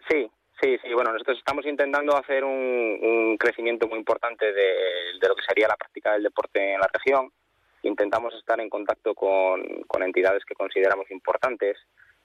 Sí, 0.10 0.30
sí, 0.62 0.78
sí. 0.84 0.94
Bueno, 0.94 1.14
nosotros 1.14 1.38
estamos 1.38 1.66
intentando 1.66 2.18
hacer 2.18 2.44
un, 2.44 3.00
un 3.02 3.38
crecimiento 3.38 3.88
muy 3.88 4.00
importante 4.00 4.48
de, 4.48 4.74
de, 5.22 5.28
lo 5.30 5.36
que 5.36 5.44
sería 5.48 5.70
la 5.70 5.78
práctica 5.78 6.12
del 6.12 6.24
deporte 6.24 6.74
en 6.74 6.82
la 6.82 6.90
región. 6.92 7.32
Intentamos 7.86 8.34
estar 8.34 8.60
en 8.60 8.68
contacto 8.68 9.14
con, 9.14 9.62
entidades 10.02 10.44
que 10.44 10.56
consideramos 10.56 11.10
importantes, 11.12 11.78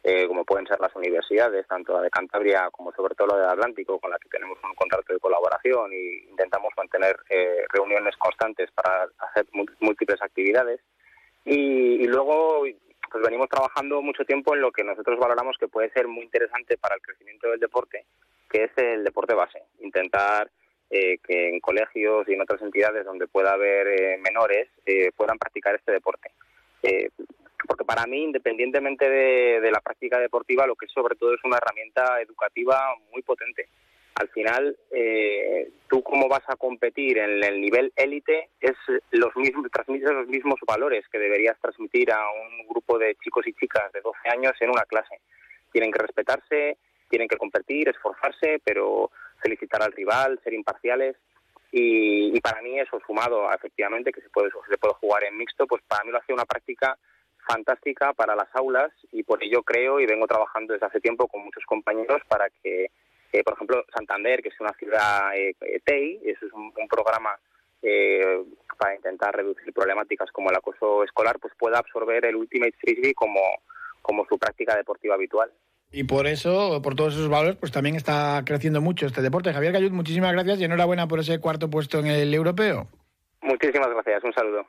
eh, 0.02 0.26
como 0.26 0.44
pueden 0.44 0.66
ser 0.66 0.80
las 0.80 0.94
universidades, 0.96 1.66
tanto 1.66 1.92
la 1.92 2.00
de 2.00 2.10
Cantabria 2.10 2.70
como 2.70 2.92
sobre 2.92 3.14
todo 3.14 3.28
la 3.28 3.36
del 3.36 3.50
Atlántico, 3.50 4.00
con 4.00 4.10
la 4.10 4.18
que 4.18 4.30
tenemos 4.30 4.56
un 4.64 4.74
contrato 4.74 5.12
de 5.12 5.18
colaboración 5.18 5.92
y 5.92 6.30
intentamos 6.30 6.72
mantener 6.78 7.14
eh, 7.28 7.64
reuniones 7.74 8.16
constantes 8.16 8.70
para 8.70 9.06
hacer 9.18 9.46
múltiples 9.80 10.22
actividades. 10.22 10.80
Y, 11.44 12.02
y, 12.02 12.06
luego 12.06 12.64
pues 13.10 13.24
venimos 13.24 13.48
trabajando 13.50 14.00
mucho 14.00 14.24
tiempo 14.24 14.54
en 14.54 14.62
lo 14.62 14.72
que 14.72 14.84
nosotros 14.84 15.18
valoramos 15.18 15.58
que 15.58 15.68
puede 15.68 15.90
ser 15.90 16.08
muy 16.08 16.24
interesante 16.24 16.78
para 16.78 16.94
el 16.94 17.02
crecimiento 17.02 17.50
del 17.50 17.60
deporte, 17.60 18.06
que 18.48 18.64
es 18.64 18.70
el 18.76 19.04
deporte 19.04 19.34
base. 19.34 19.62
Intentar 19.80 20.50
eh, 20.90 21.18
que 21.26 21.48
en 21.48 21.60
colegios 21.60 22.28
y 22.28 22.34
en 22.34 22.42
otras 22.42 22.60
entidades 22.62 23.04
donde 23.04 23.28
pueda 23.28 23.52
haber 23.52 23.86
eh, 23.88 24.18
menores 24.18 24.68
eh, 24.86 25.10
puedan 25.16 25.38
practicar 25.38 25.74
este 25.74 25.92
deporte. 25.92 26.30
Eh, 26.82 27.10
porque 27.66 27.84
para 27.84 28.06
mí, 28.06 28.24
independientemente 28.24 29.08
de, 29.08 29.70
la 29.70 29.80
práctica 29.80 30.18
deportiva, 30.18 30.66
lo 30.66 30.74
que 30.74 30.86
es 30.86 30.92
sobre 30.92 31.14
todo 31.14 31.34
es 31.34 31.44
una 31.44 31.58
herramienta 31.58 32.20
educativa 32.20 32.94
muy 33.12 33.22
potente. 33.22 33.68
Al 34.16 34.28
final, 34.30 34.76
eh, 34.90 35.70
tú 35.88 36.02
cómo 36.02 36.28
vas 36.28 36.42
a 36.48 36.56
competir 36.56 37.18
en 37.18 37.42
el 37.44 37.60
nivel 37.60 37.92
élite 37.96 38.48
es 38.60 38.76
los 39.12 39.34
mismos, 39.36 39.70
transmites 39.70 40.10
los 40.10 40.26
mismos 40.26 40.58
valores 40.66 41.06
que 41.08 41.18
deberías 41.18 41.58
transmitir 41.60 42.10
a 42.12 42.20
un 42.30 42.66
grupo 42.68 42.98
de 42.98 43.14
chicos 43.22 43.46
y 43.46 43.52
chicas 43.54 43.92
de 43.92 44.00
12 44.00 44.18
años 44.30 44.52
en 44.60 44.70
una 44.70 44.82
clase. 44.82 45.20
Tienen 45.70 45.92
que 45.92 46.00
respetarse, 46.00 46.76
tienen 47.08 47.28
que 47.28 47.36
competir, 47.36 47.88
esforzarse, 47.88 48.60
pero 48.64 49.10
felicitar 49.40 49.82
al 49.82 49.92
rival, 49.92 50.40
ser 50.44 50.54
imparciales. 50.54 51.16
Y, 51.72 52.36
y, 52.36 52.40
para 52.40 52.62
mí 52.62 52.80
eso 52.80 53.00
sumado 53.06 53.52
efectivamente 53.52 54.12
que 54.12 54.20
se 54.20 54.28
puede 54.30 54.50
se 54.68 54.76
puede 54.76 54.94
jugar 54.94 55.22
en 55.22 55.36
mixto 55.36 55.68
pues 55.68 55.80
para 55.86 56.02
mí 56.02 56.10
lo 56.10 56.18
hace 56.18 56.32
una 56.32 56.44
práctica 56.44 56.98
fantástica 57.46 58.12
para 58.12 58.34
las 58.34 58.48
aulas 58.54 58.90
y 59.12 59.22
por 59.22 59.42
ello 59.42 59.62
creo 59.62 60.00
y 60.00 60.06
vengo 60.06 60.26
trabajando 60.26 60.72
desde 60.72 60.86
hace 60.86 61.00
tiempo 61.00 61.28
con 61.28 61.44
muchos 61.44 61.64
compañeros 61.66 62.22
para 62.28 62.48
que, 62.50 62.90
eh, 63.32 63.44
por 63.44 63.54
ejemplo, 63.54 63.84
Santander, 63.94 64.42
que 64.42 64.48
es 64.48 64.60
una 64.60 64.72
ciudad 64.74 65.36
eh, 65.36 65.54
TEI, 65.84 66.20
eso 66.24 66.46
es 66.46 66.52
un, 66.52 66.72
un 66.76 66.88
programa 66.88 67.38
eh, 67.82 68.44
para 68.78 68.94
intentar 68.94 69.34
reducir 69.34 69.72
problemáticas 69.72 70.30
como 70.32 70.50
el 70.50 70.56
acoso 70.56 71.02
escolar, 71.04 71.38
pues 71.40 71.54
pueda 71.58 71.78
absorber 71.78 72.24
el 72.26 72.36
Ultimate 72.36 72.74
Frisbee 72.78 73.14
como, 73.14 73.40
como 74.02 74.26
su 74.26 74.38
práctica 74.38 74.76
deportiva 74.76 75.14
habitual. 75.14 75.50
Y 75.92 76.04
por 76.04 76.26
eso, 76.26 76.80
por 76.82 76.94
todos 76.94 77.14
esos 77.14 77.28
valores, 77.28 77.56
pues 77.56 77.72
también 77.72 77.96
está 77.96 78.42
creciendo 78.46 78.80
mucho 78.80 79.06
este 79.06 79.22
deporte. 79.22 79.52
Javier 79.52 79.72
Gallut, 79.72 79.92
muchísimas 79.92 80.32
gracias 80.32 80.60
y 80.60 80.64
enhorabuena 80.64 81.08
por 81.08 81.18
ese 81.18 81.40
cuarto 81.40 81.68
puesto 81.68 81.98
en 81.98 82.06
el 82.06 82.32
europeo. 82.32 82.86
Muchísimas 83.42 83.88
gracias, 83.88 84.22
un 84.22 84.32
saludo. 84.32 84.66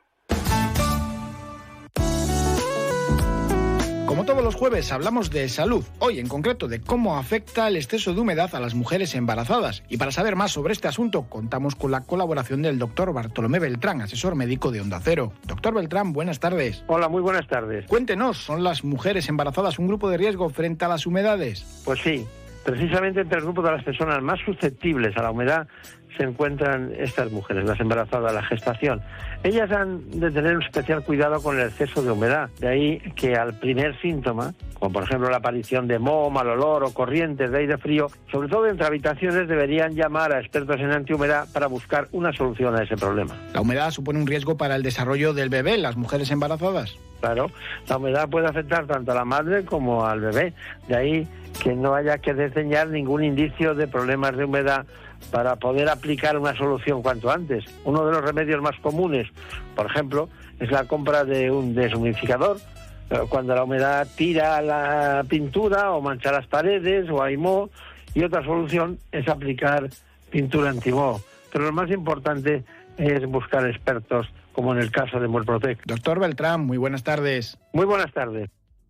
Como 4.12 4.26
todos 4.26 4.44
los 4.44 4.56
jueves 4.56 4.92
hablamos 4.92 5.30
de 5.30 5.48
salud, 5.48 5.86
hoy 5.98 6.18
en 6.18 6.28
concreto 6.28 6.68
de 6.68 6.82
cómo 6.82 7.16
afecta 7.16 7.66
el 7.66 7.76
exceso 7.76 8.12
de 8.12 8.20
humedad 8.20 8.54
a 8.54 8.60
las 8.60 8.74
mujeres 8.74 9.14
embarazadas. 9.14 9.84
Y 9.88 9.96
para 9.96 10.12
saber 10.12 10.36
más 10.36 10.52
sobre 10.52 10.74
este 10.74 10.86
asunto 10.86 11.30
contamos 11.30 11.74
con 11.74 11.92
la 11.92 12.02
colaboración 12.02 12.60
del 12.60 12.78
doctor 12.78 13.14
Bartolomé 13.14 13.58
Beltrán, 13.58 14.02
asesor 14.02 14.34
médico 14.34 14.70
de 14.70 14.82
Onda 14.82 15.00
Cero. 15.02 15.32
Doctor 15.46 15.72
Beltrán, 15.72 16.12
buenas 16.12 16.40
tardes. 16.40 16.84
Hola, 16.88 17.08
muy 17.08 17.22
buenas 17.22 17.48
tardes. 17.48 17.86
Cuéntenos, 17.86 18.36
¿son 18.36 18.62
las 18.62 18.84
mujeres 18.84 19.30
embarazadas 19.30 19.78
un 19.78 19.86
grupo 19.86 20.10
de 20.10 20.18
riesgo 20.18 20.50
frente 20.50 20.84
a 20.84 20.88
las 20.88 21.06
humedades? 21.06 21.64
Pues 21.86 22.00
sí, 22.00 22.26
precisamente 22.66 23.22
entre 23.22 23.38
el 23.38 23.44
grupo 23.44 23.62
de 23.62 23.70
las 23.70 23.82
personas 23.82 24.22
más 24.22 24.38
susceptibles 24.44 25.16
a 25.16 25.22
la 25.22 25.30
humedad 25.30 25.66
se 26.16 26.24
encuentran 26.24 26.92
estas 26.96 27.30
mujeres, 27.30 27.64
las 27.64 27.80
embarazadas, 27.80 28.32
la 28.32 28.42
gestación. 28.42 29.00
Ellas 29.42 29.70
han 29.72 30.08
de 30.10 30.30
tener 30.30 30.56
un 30.56 30.62
especial 30.62 31.02
cuidado 31.02 31.42
con 31.42 31.58
el 31.58 31.66
exceso 31.66 32.02
de 32.02 32.10
humedad. 32.10 32.48
De 32.60 32.68
ahí 32.68 32.98
que 33.16 33.34
al 33.34 33.58
primer 33.58 34.00
síntoma, 34.00 34.54
como 34.78 34.92
por 34.92 35.04
ejemplo 35.04 35.30
la 35.30 35.38
aparición 35.38 35.88
de 35.88 35.98
moho, 35.98 36.30
mal 36.30 36.48
olor 36.48 36.84
o 36.84 36.92
corrientes 36.92 37.50
de 37.50 37.58
aire 37.58 37.78
frío, 37.78 38.08
sobre 38.30 38.48
todo 38.48 38.66
entre 38.66 38.86
habitaciones 38.86 39.48
deberían 39.48 39.94
llamar 39.94 40.32
a 40.32 40.40
expertos 40.40 40.80
en 40.80 40.92
antihumedad 40.92 41.46
para 41.52 41.66
buscar 41.66 42.08
una 42.12 42.32
solución 42.32 42.76
a 42.76 42.82
ese 42.82 42.96
problema. 42.96 43.34
¿La 43.52 43.60
humedad 43.60 43.90
supone 43.90 44.20
un 44.20 44.26
riesgo 44.26 44.56
para 44.56 44.76
el 44.76 44.82
desarrollo 44.82 45.34
del 45.34 45.48
bebé, 45.48 45.78
las 45.78 45.96
mujeres 45.96 46.30
embarazadas? 46.30 46.96
Claro, 47.20 47.50
la 47.88 47.98
humedad 47.98 48.28
puede 48.28 48.48
afectar 48.48 48.86
tanto 48.86 49.12
a 49.12 49.14
la 49.14 49.24
madre 49.24 49.64
como 49.64 50.04
al 50.04 50.20
bebé. 50.20 50.54
De 50.88 50.96
ahí 50.96 51.28
que 51.62 51.74
no 51.74 51.94
haya 51.94 52.18
que 52.18 52.34
diseñar 52.34 52.88
ningún 52.88 53.22
indicio 53.22 53.74
de 53.74 53.86
problemas 53.86 54.36
de 54.36 54.44
humedad 54.44 54.86
para 55.30 55.56
poder 55.56 55.88
aplicar 55.88 56.36
una 56.38 56.56
solución 56.56 57.02
cuanto 57.02 57.30
antes. 57.30 57.64
Uno 57.84 58.04
de 58.04 58.12
los 58.12 58.22
remedios 58.22 58.60
más 58.60 58.78
comunes, 58.80 59.28
por 59.74 59.86
ejemplo, 59.86 60.28
es 60.60 60.70
la 60.70 60.84
compra 60.84 61.24
de 61.24 61.50
un 61.50 61.74
deshumidificador. 61.74 62.58
Cuando 63.28 63.54
la 63.54 63.64
humedad 63.64 64.06
tira 64.16 64.62
la 64.62 65.24
pintura 65.28 65.92
o 65.92 66.00
mancha 66.00 66.32
las 66.32 66.46
paredes 66.46 67.10
o 67.10 67.22
hay 67.22 67.36
moho. 67.36 67.70
Y 68.14 68.24
otra 68.24 68.44
solución 68.44 68.98
es 69.10 69.28
aplicar 69.28 69.88
pintura 70.30 70.70
antimoho. 70.70 71.20
Pero 71.52 71.64
lo 71.64 71.72
más 71.72 71.90
importante 71.90 72.64
es 72.96 73.26
buscar 73.26 73.66
expertos, 73.66 74.28
como 74.52 74.72
en 74.72 74.80
el 74.80 74.90
caso 74.90 75.20
de 75.20 75.28
Murprotec. 75.28 75.84
Doctor 75.84 76.20
Beltrán, 76.20 76.62
muy 76.64 76.78
buenas 76.78 77.02
tardes. 77.02 77.58
Muy 77.72 77.84
buenas 77.84 78.12
tardes. 78.12 78.50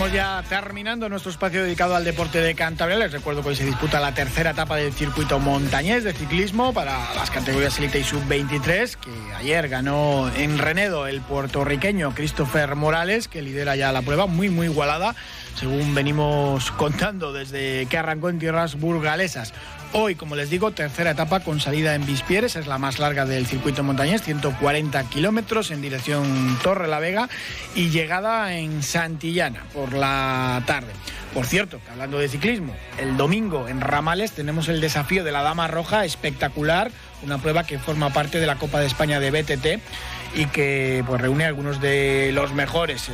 Estamos 0.00 0.16
ya 0.16 0.42
terminando 0.48 1.10
nuestro 1.10 1.30
espacio 1.30 1.62
dedicado 1.62 1.94
al 1.94 2.04
deporte 2.04 2.40
de 2.40 2.54
Cantabria. 2.54 2.96
Les 2.96 3.12
recuerdo 3.12 3.42
que 3.42 3.50
hoy 3.50 3.56
se 3.56 3.66
disputa 3.66 4.00
la 4.00 4.14
tercera 4.14 4.52
etapa 4.52 4.76
del 4.76 4.94
circuito 4.94 5.38
montañés 5.38 6.04
de 6.04 6.14
ciclismo 6.14 6.72
para 6.72 7.14
las 7.16 7.30
categorías 7.30 7.78
Elite 7.78 7.98
y 7.98 8.04
Sub-23, 8.04 8.96
que 8.96 9.10
ayer 9.36 9.68
ganó 9.68 10.30
en 10.34 10.56
Renedo 10.56 11.06
el 11.06 11.20
puertorriqueño 11.20 12.14
Christopher 12.14 12.76
Morales, 12.76 13.28
que 13.28 13.42
lidera 13.42 13.76
ya 13.76 13.92
la 13.92 14.00
prueba, 14.00 14.24
muy, 14.24 14.48
muy 14.48 14.68
igualada, 14.68 15.14
según 15.54 15.94
venimos 15.94 16.70
contando 16.70 17.34
desde 17.34 17.84
que 17.84 17.98
arrancó 17.98 18.30
en 18.30 18.38
tierras 18.38 18.80
burgalesas. 18.80 19.52
Hoy, 19.92 20.14
como 20.14 20.36
les 20.36 20.50
digo, 20.50 20.70
tercera 20.70 21.10
etapa 21.10 21.40
con 21.40 21.58
salida 21.58 21.96
en 21.96 22.06
Vispieres, 22.06 22.54
es 22.54 22.68
la 22.68 22.78
más 22.78 23.00
larga 23.00 23.26
del 23.26 23.48
circuito 23.48 23.82
montañés, 23.82 24.22
140 24.22 25.02
kilómetros 25.10 25.72
en 25.72 25.82
dirección 25.82 26.56
Torre 26.62 26.86
la 26.86 27.00
Vega 27.00 27.28
y 27.74 27.90
llegada 27.90 28.54
en 28.54 28.84
Santillana 28.84 29.64
por 29.74 29.92
la 29.92 30.62
tarde. 30.64 30.92
Por 31.34 31.44
cierto, 31.44 31.80
hablando 31.90 32.20
de 32.20 32.28
ciclismo, 32.28 32.72
el 32.98 33.16
domingo 33.16 33.66
en 33.66 33.80
Ramales 33.80 34.30
tenemos 34.30 34.68
el 34.68 34.80
desafío 34.80 35.24
de 35.24 35.32
la 35.32 35.42
Dama 35.42 35.66
Roja, 35.66 36.04
espectacular, 36.04 36.92
una 37.24 37.38
prueba 37.38 37.64
que 37.64 37.80
forma 37.80 38.10
parte 38.10 38.38
de 38.38 38.46
la 38.46 38.56
Copa 38.56 38.78
de 38.78 38.86
España 38.86 39.18
de 39.18 39.32
BTT 39.32 40.36
y 40.36 40.46
que 40.46 41.02
pues, 41.04 41.20
reúne 41.20 41.44
a 41.44 41.48
algunos 41.48 41.80
de 41.80 42.30
los 42.32 42.52
mejores 42.52 43.08
eh, 43.08 43.12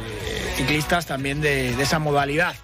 ciclistas 0.56 1.06
también 1.06 1.40
de 1.40 1.70
esa 1.80 1.98
modalidad 1.98 2.54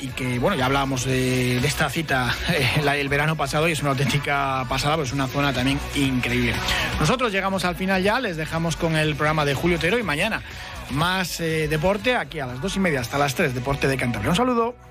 y 0.00 0.08
que, 0.08 0.38
bueno, 0.38 0.56
ya 0.56 0.66
hablábamos 0.66 1.04
de, 1.04 1.58
esta 1.58 1.88
cita 1.90 2.34
eh, 2.50 2.82
el 2.98 3.08
verano 3.08 3.36
pasado 3.36 3.68
y 3.68 3.72
es 3.72 3.80
una 3.80 3.90
auténtica 3.90 4.64
pasada, 4.68 4.96
pues 4.96 5.08
es 5.08 5.14
una 5.14 5.26
zona 5.26 5.52
también 5.52 5.78
increíble. 5.94 6.54
Nosotros 7.00 7.32
llegamos 7.32 7.64
al 7.64 7.76
final 7.76 8.02
ya, 8.02 8.20
les 8.20 8.36
dejamos 8.36 8.76
con 8.76 8.96
el 8.96 9.14
programa 9.14 9.44
de 9.44 9.54
Julio 9.54 9.78
Tero 9.78 9.98
y 9.98 10.02
mañana 10.02 10.42
más 10.90 11.40
eh, 11.40 11.68
deporte 11.68 12.16
aquí 12.16 12.40
a 12.40 12.46
las 12.46 12.60
dos 12.60 12.76
y 12.76 12.80
media 12.80 13.00
hasta 13.00 13.18
las 13.18 13.34
tres, 13.34 13.54
Deporte 13.54 13.88
de 13.88 13.96
Cantabria. 13.96 14.30
Un 14.30 14.36
saludo. 14.36 14.87